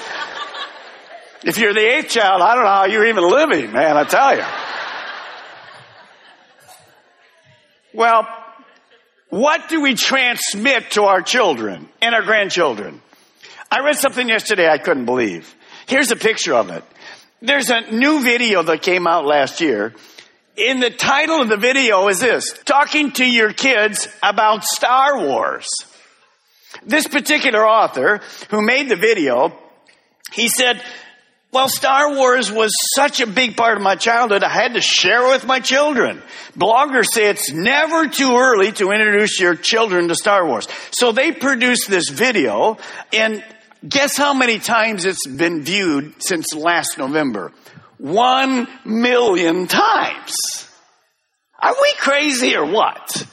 If 1.43 1.57
you're 1.57 1.73
the 1.73 1.97
eighth 1.97 2.09
child, 2.09 2.41
I 2.41 2.55
don't 2.55 2.63
know 2.63 2.69
how 2.69 2.85
you're 2.85 3.07
even 3.07 3.29
living, 3.29 3.71
man, 3.73 3.97
I 3.97 4.03
tell 4.05 4.35
you. 4.35 4.43
Well, 7.93 8.27
what 9.29 9.69
do 9.69 9.81
we 9.81 9.95
transmit 9.95 10.91
to 10.91 11.03
our 11.03 11.21
children 11.21 11.89
and 12.01 12.15
our 12.15 12.23
grandchildren? 12.23 13.01
I 13.69 13.81
read 13.81 13.97
something 13.97 14.27
yesterday 14.27 14.69
I 14.69 14.77
couldn't 14.77 15.05
believe. 15.05 15.53
Here's 15.87 16.11
a 16.11 16.15
picture 16.15 16.53
of 16.53 16.69
it. 16.69 16.83
There's 17.45 17.69
a 17.69 17.91
new 17.91 18.23
video 18.23 18.63
that 18.63 18.81
came 18.81 19.05
out 19.05 19.25
last 19.25 19.59
year. 19.59 19.93
In 20.55 20.79
the 20.79 20.89
title 20.89 21.41
of 21.41 21.49
the 21.49 21.57
video 21.57 22.07
is 22.07 22.21
this, 22.21 22.53
talking 22.63 23.11
to 23.13 23.25
your 23.25 23.51
kids 23.51 24.07
about 24.23 24.63
Star 24.63 25.19
Wars. 25.19 25.67
This 26.85 27.05
particular 27.05 27.67
author 27.67 28.21
who 28.49 28.65
made 28.65 28.87
the 28.87 28.95
video, 28.95 29.51
he 30.31 30.47
said, 30.47 30.81
well, 31.51 31.67
Star 31.67 32.15
Wars 32.15 32.49
was 32.49 32.73
such 32.95 33.19
a 33.19 33.27
big 33.27 33.57
part 33.57 33.75
of 33.75 33.83
my 33.83 33.95
childhood, 33.95 34.41
I 34.41 34.49
had 34.49 34.75
to 34.75 34.81
share 34.81 35.27
it 35.27 35.33
with 35.33 35.45
my 35.45 35.59
children. 35.59 36.23
Bloggers 36.57 37.07
say 37.11 37.29
it's 37.29 37.51
never 37.51 38.07
too 38.07 38.37
early 38.37 38.71
to 38.71 38.91
introduce 38.91 39.37
your 39.41 39.55
children 39.55 40.07
to 40.07 40.15
Star 40.15 40.47
Wars. 40.47 40.69
So 40.91 41.11
they 41.11 41.33
produced 41.33 41.89
this 41.89 42.07
video, 42.07 42.77
and 43.11 43.43
Guess 43.87 44.15
how 44.15 44.33
many 44.33 44.59
times 44.59 45.03
it's 45.03 45.27
been 45.27 45.63
viewed 45.63 46.21
since 46.23 46.53
last 46.53 46.97
November? 46.97 47.51
One 47.97 48.67
million 48.85 49.67
times. 49.67 50.35
Are 51.59 51.75
we 51.81 51.93
crazy 51.97 52.55
or 52.55 52.65
what? 52.65 53.27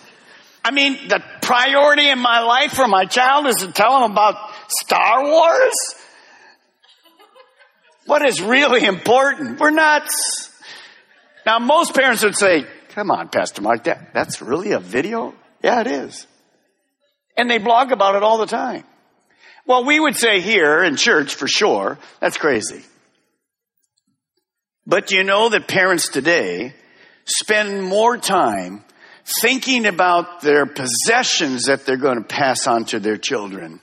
I 0.65 0.73
mean, 0.73 1.09
the 1.09 1.23
priority 1.41 2.09
in 2.09 2.19
my 2.19 2.41
life 2.41 2.73
for 2.73 2.89
my 2.89 3.05
child 3.05 3.47
is 3.47 3.57
to 3.57 3.73
tell 3.73 4.05
him 4.05 4.11
about 4.11 4.37
Star 4.69 5.25
Wars? 5.25 5.75
What 8.07 8.27
is 8.27 8.41
really 8.41 8.85
important? 8.85 9.61
We're 9.61 9.71
nuts. 9.71 10.51
Now, 11.47 11.61
most 11.61 11.95
parents 11.95 12.25
would 12.25 12.37
say, 12.37 12.67
come 12.91 13.11
on, 13.11 13.29
Pastor 13.29 13.63
Mark, 13.63 13.85
that, 13.85 14.13
that's 14.13 14.43
really 14.43 14.73
a 14.73 14.81
video? 14.81 15.33
Yeah, 15.63 15.81
it 15.81 15.87
is. 15.87 16.27
And 17.37 17.49
they 17.49 17.59
blog 17.59 17.93
about 17.93 18.17
it 18.17 18.23
all 18.23 18.39
the 18.39 18.47
time. 18.47 18.85
Well, 19.71 19.85
we 19.85 20.01
would 20.01 20.17
say 20.17 20.41
here 20.41 20.83
in 20.83 20.97
church 20.97 21.37
for 21.37 21.47
sure, 21.47 21.97
that's 22.19 22.37
crazy. 22.37 22.83
But 24.85 25.13
you 25.13 25.23
know 25.23 25.49
that 25.49 25.69
parents 25.69 26.09
today 26.09 26.75
spend 27.25 27.85
more 27.85 28.17
time 28.17 28.83
thinking 29.41 29.87
about 29.87 30.41
their 30.41 30.67
possessions 30.67 31.67
that 31.67 31.87
they're 31.87 31.97
going 31.97 32.19
to 32.19 32.25
pass 32.25 32.67
on 32.67 32.87
to 32.87 32.99
their 32.99 33.17
children 33.17 33.79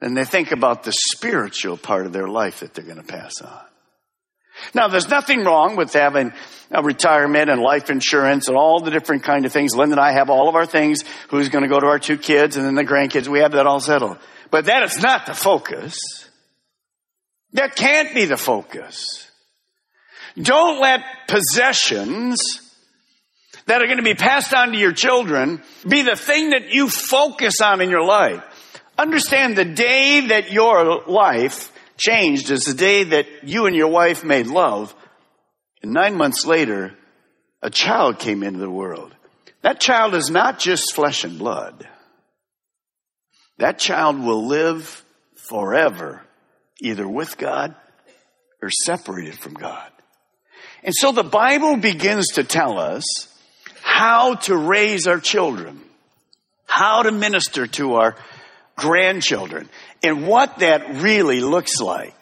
than 0.00 0.14
they 0.14 0.24
think 0.24 0.52
about 0.52 0.84
the 0.84 0.92
spiritual 0.92 1.76
part 1.76 2.06
of 2.06 2.14
their 2.14 2.28
life 2.28 2.60
that 2.60 2.72
they're 2.72 2.86
going 2.86 2.96
to 2.96 3.02
pass 3.02 3.42
on. 3.42 3.60
Now, 4.72 4.88
there's 4.88 5.10
nothing 5.10 5.44
wrong 5.44 5.76
with 5.76 5.92
having 5.92 6.32
a 6.70 6.82
retirement 6.82 7.50
and 7.50 7.60
life 7.60 7.90
insurance 7.90 8.48
and 8.48 8.56
all 8.56 8.80
the 8.80 8.90
different 8.90 9.24
kind 9.24 9.44
of 9.44 9.52
things. 9.52 9.76
Linda 9.76 9.96
and 9.96 10.00
I 10.00 10.12
have 10.12 10.30
all 10.30 10.48
of 10.48 10.54
our 10.54 10.64
things. 10.64 11.04
Who's 11.28 11.50
going 11.50 11.60
to 11.60 11.68
go 11.68 11.78
to 11.78 11.88
our 11.88 11.98
two 11.98 12.16
kids 12.16 12.56
and 12.56 12.64
then 12.64 12.74
the 12.74 12.84
grandkids? 12.84 13.28
We 13.28 13.40
have 13.40 13.52
that 13.52 13.66
all 13.66 13.80
settled. 13.80 14.16
But 14.50 14.66
that 14.66 14.82
is 14.84 14.98
not 14.98 15.26
the 15.26 15.34
focus. 15.34 15.98
That 17.52 17.76
can't 17.76 18.14
be 18.14 18.26
the 18.26 18.36
focus. 18.36 19.30
Don't 20.40 20.80
let 20.80 21.00
possessions 21.28 22.40
that 23.66 23.82
are 23.82 23.86
going 23.86 23.98
to 23.98 24.04
be 24.04 24.14
passed 24.14 24.54
on 24.54 24.72
to 24.72 24.78
your 24.78 24.92
children 24.92 25.62
be 25.88 26.02
the 26.02 26.16
thing 26.16 26.50
that 26.50 26.70
you 26.70 26.88
focus 26.88 27.60
on 27.60 27.80
in 27.80 27.90
your 27.90 28.04
life. 28.04 28.42
Understand 28.98 29.56
the 29.56 29.64
day 29.64 30.28
that 30.28 30.52
your 30.52 31.02
life 31.06 31.72
changed 31.96 32.50
is 32.50 32.64
the 32.64 32.74
day 32.74 33.04
that 33.04 33.26
you 33.44 33.66
and 33.66 33.74
your 33.74 33.88
wife 33.88 34.24
made 34.24 34.46
love. 34.46 34.94
And 35.82 35.92
nine 35.92 36.16
months 36.16 36.46
later, 36.46 36.94
a 37.62 37.70
child 37.70 38.18
came 38.18 38.42
into 38.42 38.58
the 38.58 38.70
world. 38.70 39.14
That 39.62 39.80
child 39.80 40.14
is 40.14 40.30
not 40.30 40.58
just 40.58 40.94
flesh 40.94 41.24
and 41.24 41.38
blood. 41.38 41.88
That 43.58 43.78
child 43.78 44.18
will 44.18 44.46
live 44.46 45.04
forever, 45.34 46.22
either 46.80 47.08
with 47.08 47.38
God 47.38 47.74
or 48.62 48.70
separated 48.70 49.38
from 49.38 49.54
God. 49.54 49.90
And 50.82 50.94
so 50.94 51.12
the 51.12 51.24
Bible 51.24 51.76
begins 51.76 52.28
to 52.34 52.44
tell 52.44 52.78
us 52.78 53.04
how 53.82 54.34
to 54.34 54.56
raise 54.56 55.06
our 55.06 55.20
children, 55.20 55.80
how 56.66 57.02
to 57.02 57.12
minister 57.12 57.66
to 57.66 57.94
our 57.94 58.16
grandchildren, 58.76 59.68
and 60.02 60.26
what 60.26 60.58
that 60.58 61.00
really 61.00 61.40
looks 61.40 61.80
like. 61.80 62.14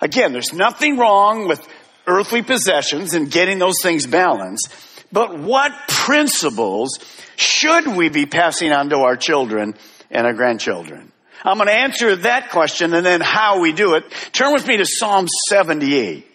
Again, 0.00 0.32
there's 0.32 0.52
nothing 0.52 0.96
wrong 0.96 1.48
with 1.48 1.66
earthly 2.06 2.42
possessions 2.42 3.14
and 3.14 3.30
getting 3.30 3.58
those 3.58 3.82
things 3.82 4.06
balanced, 4.06 4.72
but 5.12 5.38
what 5.38 5.72
principles 5.88 6.98
should 7.36 7.86
we 7.86 8.08
be 8.08 8.26
passing 8.26 8.72
on 8.72 8.88
to 8.90 8.96
our 8.96 9.16
children 9.16 9.74
and 10.10 10.26
our 10.26 10.32
grandchildren? 10.32 11.12
I'm 11.44 11.56
going 11.56 11.68
to 11.68 11.74
answer 11.74 12.16
that 12.16 12.50
question 12.50 12.94
and 12.94 13.06
then 13.06 13.20
how 13.20 13.60
we 13.60 13.72
do 13.72 13.94
it. 13.94 14.04
Turn 14.32 14.52
with 14.52 14.66
me 14.66 14.78
to 14.78 14.84
Psalm 14.84 15.28
78. 15.48 16.26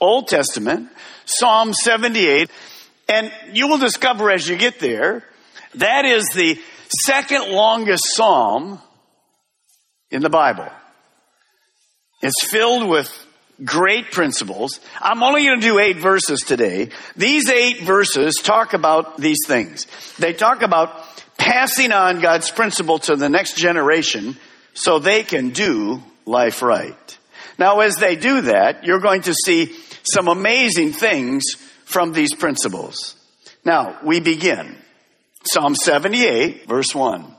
Old 0.00 0.28
Testament, 0.28 0.90
Psalm 1.24 1.72
78. 1.72 2.50
And 3.08 3.32
you 3.52 3.68
will 3.68 3.78
discover 3.78 4.30
as 4.30 4.48
you 4.48 4.56
get 4.56 4.80
there, 4.80 5.24
that 5.76 6.04
is 6.04 6.28
the 6.34 6.58
second 6.88 7.50
longest 7.50 8.04
psalm 8.14 8.80
in 10.10 10.22
the 10.22 10.30
Bible. 10.30 10.68
It's 12.22 12.44
filled 12.44 12.88
with 12.88 13.10
great 13.64 14.10
principles. 14.10 14.80
I'm 15.00 15.22
only 15.22 15.44
going 15.44 15.60
to 15.60 15.66
do 15.66 15.78
eight 15.78 15.98
verses 15.98 16.40
today. 16.40 16.90
These 17.16 17.50
eight 17.50 17.82
verses 17.82 18.36
talk 18.42 18.72
about 18.72 19.18
these 19.18 19.40
things. 19.46 19.86
They 20.18 20.32
talk 20.32 20.62
about 20.62 21.13
passing 21.38 21.92
on 21.92 22.20
God's 22.20 22.50
principle 22.50 22.98
to 23.00 23.16
the 23.16 23.28
next 23.28 23.56
generation 23.56 24.36
so 24.74 24.98
they 24.98 25.22
can 25.22 25.50
do 25.50 26.02
life 26.26 26.62
right. 26.62 27.18
Now, 27.58 27.80
as 27.80 27.96
they 27.96 28.16
do 28.16 28.42
that, 28.42 28.84
you're 28.84 29.00
going 29.00 29.22
to 29.22 29.34
see 29.34 29.74
some 30.02 30.28
amazing 30.28 30.92
things 30.92 31.44
from 31.84 32.12
these 32.12 32.34
principles. 32.34 33.16
Now, 33.64 33.98
we 34.02 34.20
begin. 34.20 34.76
Psalm 35.44 35.74
78, 35.74 36.66
verse 36.66 36.94
1. 36.94 37.34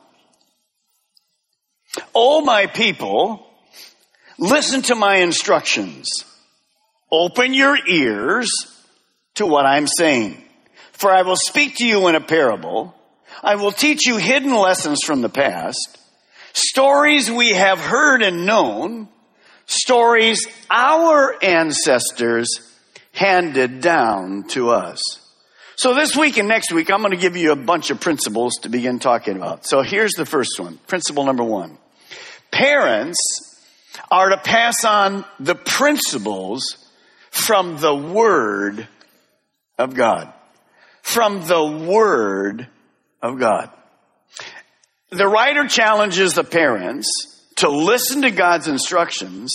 O 2.13 2.41
my 2.41 2.67
people, 2.67 3.47
listen 4.37 4.81
to 4.83 4.95
my 4.95 5.17
instructions. 5.17 6.07
Open 7.11 7.53
your 7.53 7.77
ears 7.87 8.49
to 9.35 9.45
what 9.45 9.65
I'm 9.65 9.87
saying. 9.87 10.41
For 10.91 11.11
I 11.11 11.23
will 11.23 11.35
speak 11.35 11.77
to 11.77 11.85
you 11.85 12.07
in 12.07 12.15
a 12.15 12.21
parable. 12.21 12.95
I 13.43 13.55
will 13.55 13.71
teach 13.71 14.05
you 14.05 14.17
hidden 14.17 14.53
lessons 14.55 15.03
from 15.03 15.21
the 15.21 15.29
past, 15.29 15.97
stories 16.53 17.29
we 17.29 17.49
have 17.51 17.79
heard 17.79 18.21
and 18.21 18.45
known, 18.45 19.07
stories 19.65 20.47
our 20.69 21.35
ancestors 21.43 22.71
handed 23.11 23.81
down 23.81 24.43
to 24.49 24.69
us. 24.69 25.01
So 25.77 25.93
this 25.93 26.15
week 26.15 26.37
and 26.37 26.47
next 26.47 26.71
week, 26.71 26.89
I'm 26.89 27.01
going 27.01 27.11
to 27.11 27.17
give 27.17 27.35
you 27.35 27.51
a 27.51 27.57
bunch 27.57 27.89
of 27.89 27.99
principles 27.99 28.53
to 28.61 28.69
begin 28.69 28.99
talking 28.99 29.35
about. 29.35 29.65
So 29.65 29.81
here's 29.81 30.13
the 30.13 30.25
first 30.25 30.57
one. 30.57 30.77
Principle 30.87 31.25
number 31.25 31.43
one. 31.43 31.77
Parents 32.51 33.19
are 34.09 34.29
to 34.29 34.37
pass 34.37 34.85
on 34.85 35.25
the 35.39 35.55
principles 35.55 36.63
from 37.29 37.77
the 37.81 37.93
Word 37.93 38.87
of 39.77 39.93
God. 39.95 40.31
From 41.01 41.45
the 41.45 41.65
Word 41.65 42.67
of 43.25 43.39
God. 43.39 43.69
The 45.11 45.27
writer 45.27 45.67
challenges 45.67 46.33
the 46.33 46.43
parents 46.43 47.07
to 47.57 47.69
listen 47.69 48.23
to 48.23 48.31
God's 48.31 48.67
instructions 48.67 49.53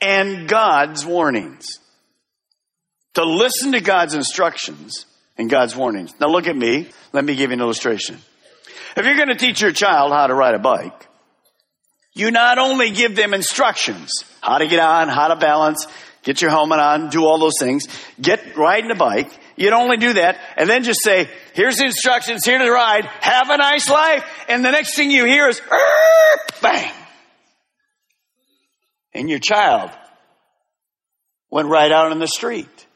and 0.00 0.48
God's 0.48 1.04
warnings. 1.04 1.66
To 3.14 3.24
listen 3.24 3.72
to 3.72 3.80
God's 3.80 4.14
instructions 4.14 5.06
and 5.36 5.50
God's 5.50 5.76
warnings. 5.76 6.12
Now 6.20 6.28
look 6.28 6.46
at 6.46 6.56
me. 6.56 6.88
Let 7.12 7.24
me 7.24 7.34
give 7.34 7.50
you 7.50 7.54
an 7.54 7.60
illustration. 7.60 8.18
If 8.96 9.04
you're 9.04 9.16
going 9.16 9.28
to 9.28 9.36
teach 9.36 9.60
your 9.60 9.72
child 9.72 10.12
how 10.12 10.26
to 10.26 10.34
ride 10.34 10.54
a 10.54 10.58
bike, 10.58 11.08
you 12.12 12.30
not 12.30 12.58
only 12.58 12.90
give 12.90 13.14
them 13.14 13.34
instructions, 13.34 14.10
how 14.40 14.58
to 14.58 14.66
get 14.66 14.80
on, 14.80 15.08
how 15.08 15.28
to 15.28 15.36
balance, 15.36 15.86
get 16.22 16.42
your 16.42 16.50
helmet 16.50 16.80
on, 16.80 17.10
do 17.10 17.24
all 17.24 17.38
those 17.38 17.58
things, 17.58 17.86
get 18.20 18.56
riding 18.56 18.90
a 18.90 18.96
bike. 18.96 19.30
You 19.60 19.68
don't 19.68 19.82
only 19.82 19.98
do 19.98 20.14
that 20.14 20.40
and 20.56 20.70
then 20.70 20.84
just 20.84 21.02
say, 21.02 21.28
here's 21.52 21.76
the 21.76 21.84
instructions, 21.84 22.46
here 22.46 22.56
to 22.56 22.70
ride, 22.70 23.04
have 23.04 23.50
a 23.50 23.58
nice 23.58 23.90
life. 23.90 24.24
And 24.48 24.64
the 24.64 24.70
next 24.70 24.96
thing 24.96 25.10
you 25.10 25.26
hear 25.26 25.48
is, 25.48 25.60
bang. 26.62 26.90
And 29.12 29.28
your 29.28 29.38
child 29.38 29.90
went 31.50 31.68
right 31.68 31.92
out 31.92 32.10
on 32.10 32.20
the 32.20 32.26
street. 32.26 32.86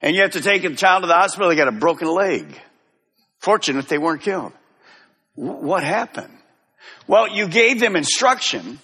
And 0.00 0.16
you 0.16 0.22
have 0.22 0.30
to 0.30 0.40
take 0.40 0.62
the 0.62 0.74
child 0.76 1.02
to 1.02 1.08
the 1.08 1.14
hospital, 1.14 1.50
they 1.50 1.56
got 1.56 1.68
a 1.68 1.72
broken 1.72 2.08
leg. 2.08 2.46
Fortunate 3.38 3.86
they 3.86 3.98
weren't 3.98 4.22
killed. 4.22 4.54
What 5.34 5.84
happened? 5.84 6.38
Well, 7.06 7.28
you 7.28 7.48
gave 7.48 7.80
them 7.80 7.96
instruction, 7.96 8.78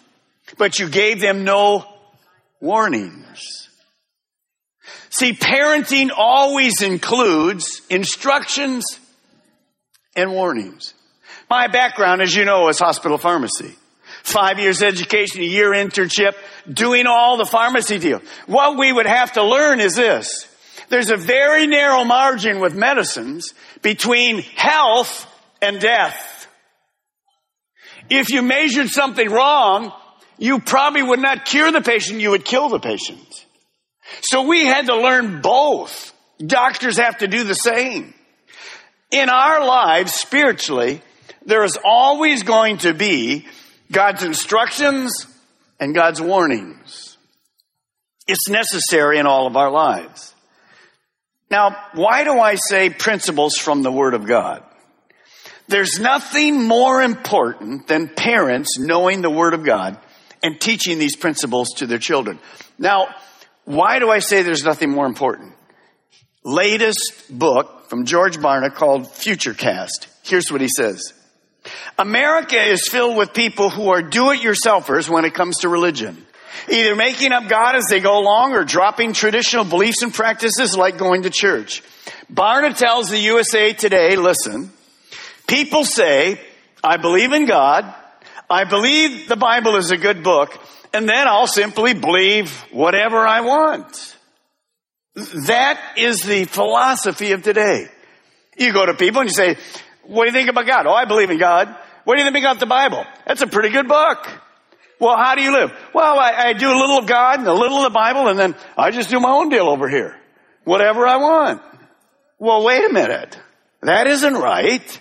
but 0.58 0.78
you 0.78 0.90
gave 0.90 1.22
them 1.22 1.44
no 1.44 1.86
warnings. 2.60 3.69
See, 5.10 5.32
parenting 5.32 6.10
always 6.16 6.82
includes 6.82 7.82
instructions 7.90 8.84
and 10.14 10.32
warnings. 10.32 10.94
My 11.48 11.66
background, 11.66 12.22
as 12.22 12.34
you 12.34 12.44
know, 12.44 12.68
is 12.68 12.78
hospital 12.78 13.18
pharmacy. 13.18 13.74
Five 14.22 14.58
years 14.58 14.82
education, 14.82 15.40
a 15.40 15.44
year 15.44 15.70
internship, 15.70 16.34
doing 16.72 17.06
all 17.06 17.36
the 17.36 17.46
pharmacy 17.46 17.98
deal. 17.98 18.20
What 18.46 18.78
we 18.78 18.92
would 18.92 19.06
have 19.06 19.32
to 19.32 19.42
learn 19.42 19.80
is 19.80 19.96
this. 19.96 20.46
There's 20.88 21.10
a 21.10 21.16
very 21.16 21.66
narrow 21.66 22.04
margin 22.04 22.60
with 22.60 22.74
medicines 22.74 23.54
between 23.82 24.42
health 24.42 25.26
and 25.62 25.80
death. 25.80 26.48
If 28.08 28.30
you 28.30 28.42
measured 28.42 28.88
something 28.88 29.30
wrong, 29.30 29.92
you 30.38 30.60
probably 30.60 31.02
would 31.02 31.20
not 31.20 31.44
cure 31.44 31.70
the 31.70 31.80
patient, 31.80 32.20
you 32.20 32.30
would 32.30 32.44
kill 32.44 32.68
the 32.68 32.80
patient. 32.80 33.46
So 34.22 34.42
we 34.42 34.66
had 34.66 34.86
to 34.86 34.96
learn 34.96 35.40
both. 35.40 36.12
Doctors 36.44 36.98
have 36.98 37.18
to 37.18 37.28
do 37.28 37.44
the 37.44 37.54
same. 37.54 38.14
In 39.10 39.28
our 39.28 39.66
lives, 39.66 40.14
spiritually, 40.14 41.02
there 41.44 41.64
is 41.64 41.78
always 41.84 42.42
going 42.42 42.78
to 42.78 42.94
be 42.94 43.46
God's 43.90 44.22
instructions 44.22 45.26
and 45.78 45.94
God's 45.94 46.20
warnings. 46.20 47.16
It's 48.28 48.48
necessary 48.48 49.18
in 49.18 49.26
all 49.26 49.46
of 49.46 49.56
our 49.56 49.70
lives. 49.70 50.34
Now, 51.50 51.76
why 51.94 52.22
do 52.22 52.38
I 52.38 52.54
say 52.54 52.90
principles 52.90 53.56
from 53.56 53.82
the 53.82 53.90
Word 53.90 54.14
of 54.14 54.26
God? 54.26 54.62
There's 55.66 55.98
nothing 55.98 56.62
more 56.62 57.02
important 57.02 57.88
than 57.88 58.08
parents 58.08 58.78
knowing 58.78 59.22
the 59.22 59.30
Word 59.30 59.54
of 59.54 59.64
God 59.64 59.98
and 60.42 60.60
teaching 60.60 60.98
these 60.98 61.16
principles 61.16 61.70
to 61.76 61.86
their 61.86 61.98
children. 61.98 62.38
Now, 62.78 63.08
why 63.70 63.98
do 63.98 64.10
I 64.10 64.18
say 64.18 64.42
there's 64.42 64.64
nothing 64.64 64.90
more 64.90 65.06
important? 65.06 65.54
latest 66.44 67.26
book 67.30 67.88
from 67.88 68.04
George 68.06 68.38
Barna 68.38 68.72
called 68.72 69.04
Futurecast. 69.04 70.06
Here's 70.22 70.50
what 70.50 70.60
he 70.60 70.68
says. 70.68 71.12
America 71.98 72.56
is 72.60 72.88
filled 72.88 73.16
with 73.16 73.34
people 73.34 73.68
who 73.68 73.90
are 73.90 74.02
do-it-yourselfers 74.02 75.08
when 75.08 75.24
it 75.24 75.34
comes 75.34 75.58
to 75.58 75.68
religion. 75.68 76.26
Either 76.68 76.96
making 76.96 77.32
up 77.32 77.48
God 77.48 77.76
as 77.76 77.86
they 77.86 78.00
go 78.00 78.18
along 78.18 78.54
or 78.54 78.64
dropping 78.64 79.12
traditional 79.12 79.64
beliefs 79.64 80.02
and 80.02 80.12
practices 80.12 80.76
like 80.76 80.96
going 80.96 81.22
to 81.22 81.30
church. 81.30 81.82
Barna 82.32 82.76
tells 82.76 83.10
the 83.10 83.18
USA 83.18 83.72
Today, 83.72 84.16
listen, 84.16 84.70
people 85.46 85.84
say, 85.84 86.40
I 86.82 86.96
believe 86.96 87.32
in 87.32 87.46
God, 87.46 87.92
I 88.48 88.64
believe 88.64 89.28
the 89.28 89.36
Bible 89.36 89.76
is 89.76 89.90
a 89.90 89.96
good 89.96 90.22
book, 90.22 90.58
and 90.92 91.08
then 91.08 91.28
I'll 91.28 91.46
simply 91.46 91.94
believe 91.94 92.50
whatever 92.72 93.26
I 93.26 93.40
want. 93.40 94.16
That 95.14 95.80
is 95.96 96.22
the 96.22 96.44
philosophy 96.44 97.32
of 97.32 97.42
today. 97.42 97.88
You 98.56 98.72
go 98.72 98.86
to 98.86 98.94
people 98.94 99.20
and 99.20 99.30
you 99.30 99.34
say, 99.34 99.56
what 100.04 100.24
do 100.24 100.30
you 100.30 100.36
think 100.36 100.50
about 100.50 100.66
God? 100.66 100.86
Oh, 100.86 100.92
I 100.92 101.04
believe 101.04 101.30
in 101.30 101.38
God. 101.38 101.74
What 102.04 102.16
do 102.16 102.22
you 102.22 102.30
think 102.30 102.44
about 102.44 102.60
the 102.60 102.66
Bible? 102.66 103.04
That's 103.26 103.42
a 103.42 103.46
pretty 103.46 103.70
good 103.70 103.88
book. 103.88 104.26
Well, 104.98 105.16
how 105.16 105.34
do 105.34 105.42
you 105.42 105.52
live? 105.52 105.72
Well, 105.94 106.18
I, 106.18 106.48
I 106.48 106.52
do 106.52 106.68
a 106.68 106.78
little 106.78 106.98
of 106.98 107.06
God 107.06 107.38
and 107.38 107.48
a 107.48 107.54
little 107.54 107.78
of 107.78 107.84
the 107.84 107.90
Bible 107.90 108.28
and 108.28 108.38
then 108.38 108.54
I 108.76 108.90
just 108.90 109.10
do 109.10 109.18
my 109.18 109.30
own 109.30 109.48
deal 109.48 109.68
over 109.68 109.88
here. 109.88 110.16
Whatever 110.64 111.06
I 111.06 111.16
want. 111.16 111.62
Well, 112.38 112.64
wait 112.64 112.84
a 112.84 112.92
minute. 112.92 113.38
That 113.82 114.06
isn't 114.06 114.34
right. 114.34 115.00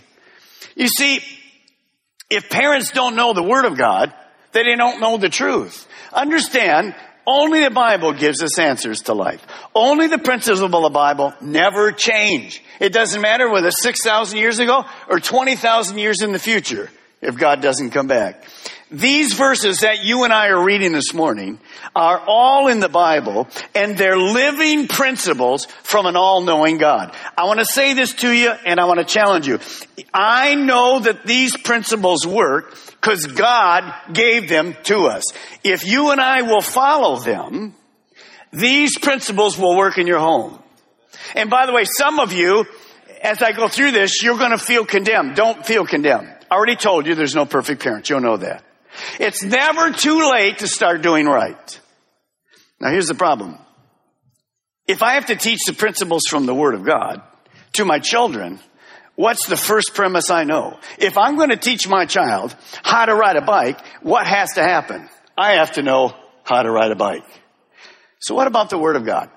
You 0.75 0.87
see, 0.87 1.19
if 2.29 2.49
parents 2.49 2.91
don't 2.91 3.15
know 3.15 3.33
the 3.33 3.43
Word 3.43 3.65
of 3.65 3.77
God, 3.77 4.13
then 4.51 4.65
they 4.65 4.75
don't 4.75 4.99
know 4.99 5.17
the 5.17 5.29
truth. 5.29 5.87
Understand, 6.13 6.95
only 7.25 7.63
the 7.63 7.69
Bible 7.69 8.13
gives 8.13 8.41
us 8.41 8.57
answers 8.57 9.03
to 9.03 9.13
life. 9.13 9.45
Only 9.75 10.07
the 10.07 10.17
principles 10.17 10.61
of 10.61 10.71
the 10.71 10.89
Bible 10.89 11.33
never 11.41 11.91
change. 11.91 12.63
It 12.79 12.91
doesn't 12.91 13.21
matter 13.21 13.51
whether 13.51 13.69
6,000 13.69 14.37
years 14.37 14.57
ago 14.57 14.85
or 15.07 15.19
20,000 15.19 15.97
years 15.99 16.21
in 16.23 16.31
the 16.31 16.39
future 16.39 16.89
if 17.21 17.37
God 17.37 17.61
doesn't 17.61 17.91
come 17.91 18.07
back. 18.07 18.43
These 18.91 19.33
verses 19.33 19.81
that 19.81 20.03
you 20.03 20.23
and 20.23 20.33
I 20.33 20.47
are 20.47 20.63
reading 20.63 20.93
this 20.93 21.13
morning 21.13 21.59
are 21.95 22.19
all 22.25 22.69
in 22.69 22.79
the 22.79 22.89
Bible 22.89 23.47
and 23.75 23.95
they're 23.95 24.17
living 24.17 24.87
principles 24.87 25.65
from 25.83 26.07
an 26.07 26.15
all-knowing 26.15 26.79
God. 26.79 27.15
I 27.37 27.45
want 27.45 27.59
to 27.59 27.65
say 27.65 27.93
this 27.93 28.13
to 28.15 28.31
you 28.31 28.49
and 28.49 28.79
I 28.79 28.85
want 28.85 28.99
to 28.99 29.05
challenge 29.05 29.45
you. 29.45 29.59
I 30.11 30.55
know 30.55 31.01
that 31.01 31.23
these 31.23 31.55
principles 31.55 32.25
work 32.25 32.75
because 32.99 33.27
God 33.27 33.93
gave 34.11 34.49
them 34.49 34.75
to 34.85 35.05
us. 35.05 35.23
If 35.63 35.85
you 35.85 36.09
and 36.09 36.19
I 36.19 36.41
will 36.41 36.61
follow 36.61 37.19
them, 37.19 37.75
these 38.51 38.97
principles 38.97 39.55
will 39.55 39.77
work 39.77 39.99
in 39.99 40.07
your 40.07 40.19
home. 40.19 40.57
And 41.35 41.51
by 41.51 41.67
the 41.67 41.73
way, 41.73 41.85
some 41.85 42.19
of 42.19 42.33
you, 42.33 42.65
as 43.21 43.43
I 43.43 43.51
go 43.51 43.67
through 43.67 43.91
this, 43.91 44.23
you're 44.23 44.39
going 44.39 44.49
to 44.49 44.57
feel 44.57 44.83
condemned. 44.83 45.35
Don't 45.35 45.63
feel 45.63 45.85
condemned. 45.85 46.33
I 46.49 46.55
already 46.55 46.75
told 46.75 47.05
you 47.05 47.13
there's 47.13 47.35
no 47.35 47.45
perfect 47.45 47.83
parents. 47.83 48.09
You'll 48.09 48.21
know 48.21 48.37
that. 48.37 48.63
It's 49.19 49.43
never 49.43 49.91
too 49.91 50.31
late 50.31 50.59
to 50.59 50.67
start 50.67 51.01
doing 51.01 51.25
right. 51.25 51.79
Now 52.79 52.91
here's 52.91 53.07
the 53.07 53.15
problem. 53.15 53.57
If 54.87 55.03
I 55.03 55.13
have 55.13 55.27
to 55.27 55.35
teach 55.35 55.59
the 55.67 55.73
principles 55.73 56.23
from 56.27 56.45
the 56.45 56.55
Word 56.55 56.73
of 56.73 56.83
God 56.83 57.21
to 57.73 57.85
my 57.85 57.99
children, 57.99 58.59
what's 59.15 59.47
the 59.47 59.57
first 59.57 59.93
premise 59.93 60.29
I 60.29 60.45
know? 60.45 60.79
If 60.97 61.17
I'm 61.17 61.35
going 61.35 61.49
to 61.49 61.57
teach 61.57 61.87
my 61.87 62.05
child 62.05 62.55
how 62.83 63.05
to 63.05 63.13
ride 63.13 63.35
a 63.35 63.41
bike, 63.41 63.79
what 64.01 64.25
has 64.25 64.53
to 64.53 64.63
happen? 64.63 65.07
I 65.37 65.53
have 65.53 65.73
to 65.73 65.83
know 65.83 66.15
how 66.43 66.63
to 66.63 66.71
ride 66.71 66.91
a 66.91 66.95
bike. 66.95 67.25
So 68.19 68.33
what 68.33 68.47
about 68.47 68.69
the 68.69 68.77
Word 68.77 68.95
of 68.95 69.05
God? 69.05 69.29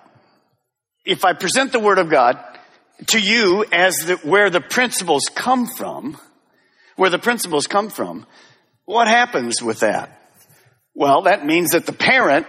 If 1.04 1.24
I 1.24 1.32
present 1.34 1.72
the 1.72 1.80
Word 1.80 1.98
of 1.98 2.08
God 2.08 2.38
to 3.08 3.20
you 3.20 3.64
as 3.72 3.96
the, 3.98 4.16
where 4.22 4.50
the 4.50 4.60
principles 4.60 5.24
come 5.34 5.66
from, 5.66 6.16
where 6.96 7.10
the 7.10 7.18
principles 7.18 7.66
come 7.66 7.90
from, 7.90 8.26
what 8.84 9.08
happens 9.08 9.62
with 9.62 9.80
that? 9.80 10.18
Well, 10.94 11.22
that 11.22 11.46
means 11.46 11.70
that 11.70 11.86
the 11.86 11.92
parent 11.92 12.46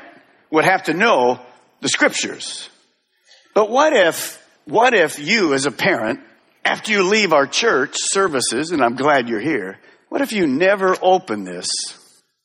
would 0.50 0.66
have 0.66 0.84
to 0.84 0.94
know 0.94 1.40
the 1.82 1.90
scriptures. 1.90 2.70
But 3.54 3.70
what 3.70 3.94
if, 3.94 4.44
what 4.66 4.94
if 4.94 5.20
you 5.20 5.54
as 5.54 5.66
a 5.66 5.72
parent, 5.72 6.20
after 6.66 6.92
you 6.92 7.04
leave 7.04 7.34
our 7.34 7.48
church 7.48 7.96
services, 7.96 8.72
and 8.72 8.84
I'm 8.84 8.96
glad 8.96 9.30
you're 9.30 9.40
here, 9.40 9.80
what 10.10 10.22
if 10.22 10.32
you 10.32 10.48
never 10.48 10.96
open 11.02 11.44
this 11.44 11.70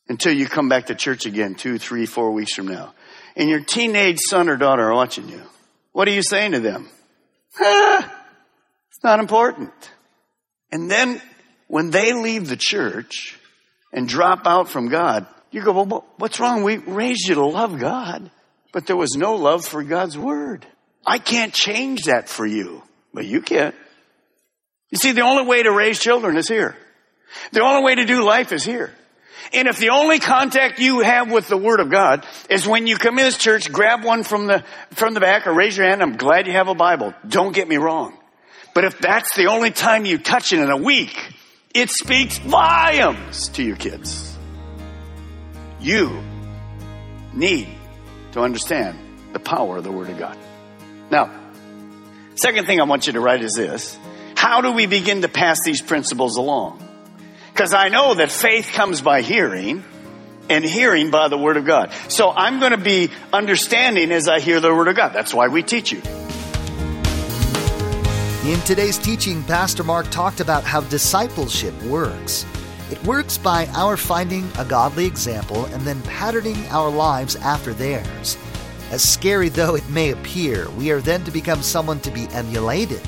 until 0.08 0.32
you 0.32 0.46
come 0.46 0.68
back 0.68 0.86
to 0.86 0.94
church 0.94 1.26
again 1.26 1.54
two, 1.54 1.78
three, 1.78 2.06
four 2.06 2.32
weeks 2.32 2.54
from 2.54 2.68
now? 2.68 2.94
And 3.36 3.48
your 3.48 3.60
teenage 3.60 4.18
son 4.20 4.48
or 4.48 4.56
daughter 4.56 4.82
are 4.82 4.94
watching 4.94 5.28
you. 5.28 5.42
What 5.92 6.08
are 6.08 6.12
you 6.12 6.22
saying 6.22 6.52
to 6.52 6.60
them? 6.60 6.88
Ah, 7.60 8.24
it's 8.90 9.04
not 9.04 9.20
important. 9.20 9.72
And 10.70 10.90
then 10.90 11.20
when 11.66 11.90
they 11.90 12.12
leave 12.12 12.48
the 12.48 12.56
church, 12.56 13.37
and 13.92 14.08
drop 14.08 14.46
out 14.46 14.68
from 14.68 14.88
God, 14.88 15.26
you 15.50 15.62
go, 15.62 15.72
well, 15.82 16.04
what's 16.16 16.40
wrong? 16.40 16.62
We 16.62 16.76
raised 16.76 17.28
you 17.28 17.36
to 17.36 17.46
love 17.46 17.78
God, 17.78 18.30
but 18.72 18.86
there 18.86 18.96
was 18.96 19.16
no 19.16 19.36
love 19.36 19.64
for 19.64 19.82
God's 19.82 20.16
word. 20.18 20.66
I 21.06 21.18
can't 21.18 21.54
change 21.54 22.04
that 22.04 22.28
for 22.28 22.46
you, 22.46 22.82
but 23.14 23.24
you 23.24 23.40
can't. 23.40 23.74
You 24.90 24.98
see, 24.98 25.12
the 25.12 25.22
only 25.22 25.44
way 25.44 25.62
to 25.62 25.72
raise 25.72 25.98
children 25.98 26.36
is 26.36 26.48
here. 26.48 26.76
The 27.52 27.62
only 27.62 27.82
way 27.82 27.94
to 27.96 28.04
do 28.04 28.22
life 28.22 28.52
is 28.52 28.64
here. 28.64 28.92
And 29.52 29.68
if 29.68 29.78
the 29.78 29.90
only 29.90 30.18
contact 30.18 30.78
you 30.78 31.00
have 31.00 31.30
with 31.30 31.48
the 31.48 31.56
Word 31.56 31.80
of 31.80 31.90
God 31.90 32.26
is 32.50 32.66
when 32.66 32.86
you 32.86 32.96
come 32.96 33.18
in 33.18 33.24
this 33.24 33.38
church, 33.38 33.72
grab 33.72 34.04
one 34.04 34.22
from 34.22 34.46
the, 34.46 34.64
from 34.90 35.14
the 35.14 35.20
back 35.20 35.46
or 35.46 35.54
raise 35.54 35.76
your 35.76 35.88
hand, 35.88 36.02
I'm 36.02 36.16
glad 36.16 36.46
you 36.46 36.52
have 36.52 36.68
a 36.68 36.74
Bible. 36.74 37.14
Don't 37.26 37.54
get 37.54 37.68
me 37.68 37.76
wrong. 37.76 38.16
But 38.74 38.84
if 38.84 38.98
that's 38.98 39.34
the 39.36 39.46
only 39.46 39.70
time 39.70 40.04
you 40.04 40.18
touch 40.18 40.52
it 40.52 40.60
in 40.60 40.70
a 40.70 40.76
week, 40.76 41.16
it 41.80 41.90
speaks 41.90 42.38
volumes 42.38 43.48
to 43.50 43.62
your 43.62 43.76
kids. 43.76 44.36
You 45.80 46.22
need 47.32 47.68
to 48.32 48.40
understand 48.40 48.98
the 49.32 49.38
power 49.38 49.76
of 49.76 49.84
the 49.84 49.92
Word 49.92 50.10
of 50.10 50.18
God. 50.18 50.36
Now, 51.10 51.30
second 52.34 52.66
thing 52.66 52.80
I 52.80 52.84
want 52.84 53.06
you 53.06 53.12
to 53.14 53.20
write 53.20 53.42
is 53.42 53.54
this. 53.54 53.96
How 54.34 54.60
do 54.60 54.72
we 54.72 54.86
begin 54.86 55.22
to 55.22 55.28
pass 55.28 55.62
these 55.62 55.82
principles 55.82 56.36
along? 56.36 56.82
Because 57.52 57.74
I 57.74 57.88
know 57.88 58.14
that 58.14 58.30
faith 58.30 58.70
comes 58.72 59.00
by 59.00 59.22
hearing 59.22 59.84
and 60.48 60.64
hearing 60.64 61.10
by 61.10 61.28
the 61.28 61.38
Word 61.38 61.56
of 61.56 61.64
God. 61.64 61.92
So 62.08 62.30
I'm 62.30 62.60
going 62.60 62.72
to 62.72 62.78
be 62.78 63.10
understanding 63.32 64.12
as 64.12 64.28
I 64.28 64.40
hear 64.40 64.60
the 64.60 64.74
Word 64.74 64.88
of 64.88 64.96
God. 64.96 65.12
That's 65.12 65.34
why 65.34 65.48
we 65.48 65.62
teach 65.62 65.92
you. 65.92 66.00
In 68.48 68.62
today's 68.62 68.96
teaching, 68.96 69.42
Pastor 69.44 69.84
Mark 69.84 70.08
talked 70.08 70.40
about 70.40 70.64
how 70.64 70.80
discipleship 70.80 71.74
works. 71.82 72.46
It 72.90 73.04
works 73.04 73.36
by 73.36 73.66
our 73.74 73.98
finding 73.98 74.50
a 74.58 74.64
godly 74.64 75.04
example 75.04 75.66
and 75.66 75.82
then 75.82 76.00
patterning 76.04 76.56
our 76.70 76.88
lives 76.88 77.36
after 77.36 77.74
theirs. 77.74 78.38
As 78.90 79.06
scary 79.06 79.50
though 79.50 79.74
it 79.74 79.86
may 79.90 80.12
appear, 80.12 80.70
we 80.70 80.90
are 80.90 81.02
then 81.02 81.24
to 81.24 81.30
become 81.30 81.60
someone 81.60 82.00
to 82.00 82.10
be 82.10 82.26
emulated. 82.28 83.02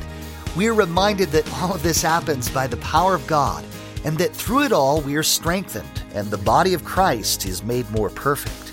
We 0.58 0.68
are 0.68 0.74
reminded 0.74 1.30
that 1.30 1.50
all 1.54 1.74
of 1.74 1.82
this 1.82 2.02
happens 2.02 2.50
by 2.50 2.66
the 2.66 2.76
power 2.76 3.14
of 3.14 3.26
God 3.26 3.64
and 4.04 4.18
that 4.18 4.36
through 4.36 4.64
it 4.64 4.72
all 4.72 5.00
we 5.00 5.16
are 5.16 5.22
strengthened 5.22 6.02
and 6.12 6.30
the 6.30 6.36
body 6.36 6.74
of 6.74 6.84
Christ 6.84 7.46
is 7.46 7.64
made 7.64 7.90
more 7.90 8.10
perfect. 8.10 8.69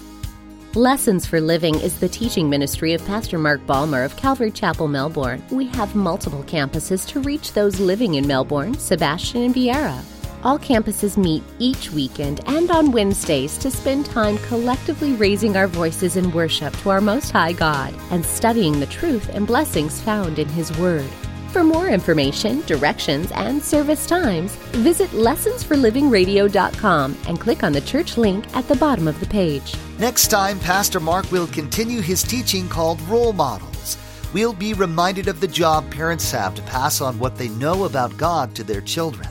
Lessons 0.78 1.26
for 1.26 1.42
Living 1.42 1.74
is 1.80 2.00
the 2.00 2.08
teaching 2.08 2.52
ministry 2.52 2.94
of 2.94 3.04
Pastor 3.08 3.40
Mark 3.40 3.66
Balmer 3.66 4.04
of 4.04 4.16
Calvary 4.16 4.52
Chapel, 4.52 4.88
Melbourne. 4.88 5.44
We 5.50 5.66
have 5.70 5.96
multiple 5.96 6.44
campuses 6.44 7.08
to 7.08 7.20
reach 7.20 7.54
those 7.54 7.80
living 7.80 8.14
in 8.14 8.28
Melbourne, 8.28 8.76
Sebastian, 8.76 9.42
and 9.42 9.56
Viera. 9.56 10.00
All 10.44 10.60
campuses 10.60 11.18
meet 11.18 11.42
each 11.58 11.90
weekend 11.90 12.42
and 12.46 12.70
on 12.70 12.92
Wednesdays 12.92 13.58
to 13.58 13.72
spend 13.72 14.06
time 14.06 14.38
collectively 14.50 15.14
raising 15.14 15.58
our 15.58 15.66
voices 15.66 16.16
in 16.16 16.32
worship 16.32 16.78
to 16.82 16.92
our 16.92 17.02
Most 17.02 17.32
High 17.32 17.54
God 17.54 17.92
and 18.12 18.24
studying 18.24 18.80
the 18.80 18.86
truth 18.86 19.30
and 19.30 19.48
blessings 19.48 20.00
found 20.00 20.38
in 20.38 20.48
His 20.48 20.72
Word. 20.78 21.10
For 21.52 21.64
more 21.64 21.88
information, 21.88 22.62
directions, 22.62 23.32
and 23.32 23.64
service 23.64 24.06
times, 24.06 24.56
visit 24.74 25.10
lessonsforlivingradio.com 25.12 27.18
and 27.28 27.40
click 27.40 27.64
on 27.64 27.72
the 27.72 27.82
church 27.82 28.18
link 28.18 28.46
at 28.56 28.68
the 28.68 28.76
bottom 28.76 29.08
of 29.08 29.20
the 29.20 29.26
page. 29.26 29.74
Next 29.98 30.28
time, 30.28 30.60
Pastor 30.60 31.00
Mark 31.00 31.32
will 31.32 31.48
continue 31.48 32.02
his 32.02 32.22
teaching 32.22 32.70
called 32.70 33.02
Role 33.04 33.34
Models. 33.34 33.98
We'll 34.34 34.54
be 34.54 34.74
reminded 34.74 35.30
of 35.30 35.40
the 35.40 35.48
job 35.48 35.90
parents 35.90 36.30
have 36.32 36.54
to 36.56 36.62
pass 36.64 37.00
on 37.02 37.18
what 37.18 37.38
they 37.38 37.48
know 37.50 37.86
about 37.86 38.18
God 38.18 38.54
to 38.56 38.64
their 38.64 38.82
children. 38.82 39.30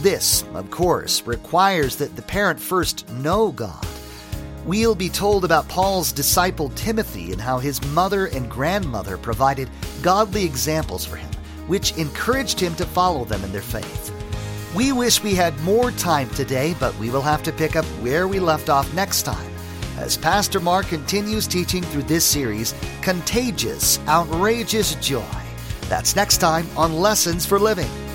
This, 0.00 0.44
of 0.54 0.70
course, 0.70 1.22
requires 1.22 1.96
that 1.96 2.14
the 2.16 2.22
parent 2.22 2.60
first 2.60 3.08
know 3.14 3.50
God. 3.50 3.84
We'll 4.66 4.94
be 4.94 5.08
told 5.08 5.44
about 5.44 5.68
Paul's 5.68 6.12
disciple 6.12 6.68
Timothy 6.70 7.32
and 7.32 7.40
how 7.40 7.58
his 7.58 7.82
mother 7.86 8.26
and 8.26 8.50
grandmother 8.50 9.16
provided 9.16 9.70
godly 10.02 10.44
examples 10.44 11.06
for 11.06 11.16
him, 11.16 11.30
which 11.66 11.96
encouraged 11.96 12.60
him 12.60 12.74
to 12.76 12.86
follow 12.86 13.24
them 13.24 13.42
in 13.44 13.52
their 13.52 13.62
faith. 13.62 14.12
We 14.74 14.92
wish 14.92 15.22
we 15.22 15.34
had 15.34 15.58
more 15.60 15.90
time 15.90 16.28
today, 16.30 16.74
but 16.78 16.96
we 16.98 17.10
will 17.10 17.22
have 17.22 17.42
to 17.44 17.52
pick 17.52 17.76
up 17.76 17.84
where 18.02 18.28
we 18.28 18.40
left 18.40 18.68
off 18.68 18.92
next 18.94 19.22
time. 19.22 19.52
as 19.98 20.16
Pastor 20.16 20.60
Mark 20.60 20.86
continues 20.86 21.46
teaching 21.46 21.82
through 21.82 22.02
this 22.02 22.24
series, 22.24 22.74
Contagious, 23.00 23.98
Outrageous 24.06 24.94
Joy. 24.96 25.24
That's 25.88 26.14
next 26.14 26.38
time 26.38 26.66
on 26.76 26.92
Lessons 26.92 27.46
for 27.46 27.58
Living. 27.58 28.05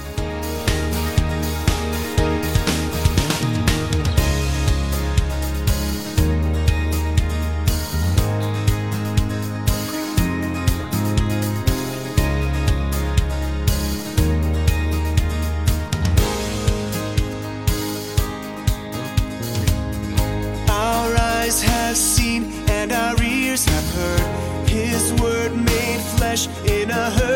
In 26.66 26.90
a 26.90 27.10
hurting 27.12 27.31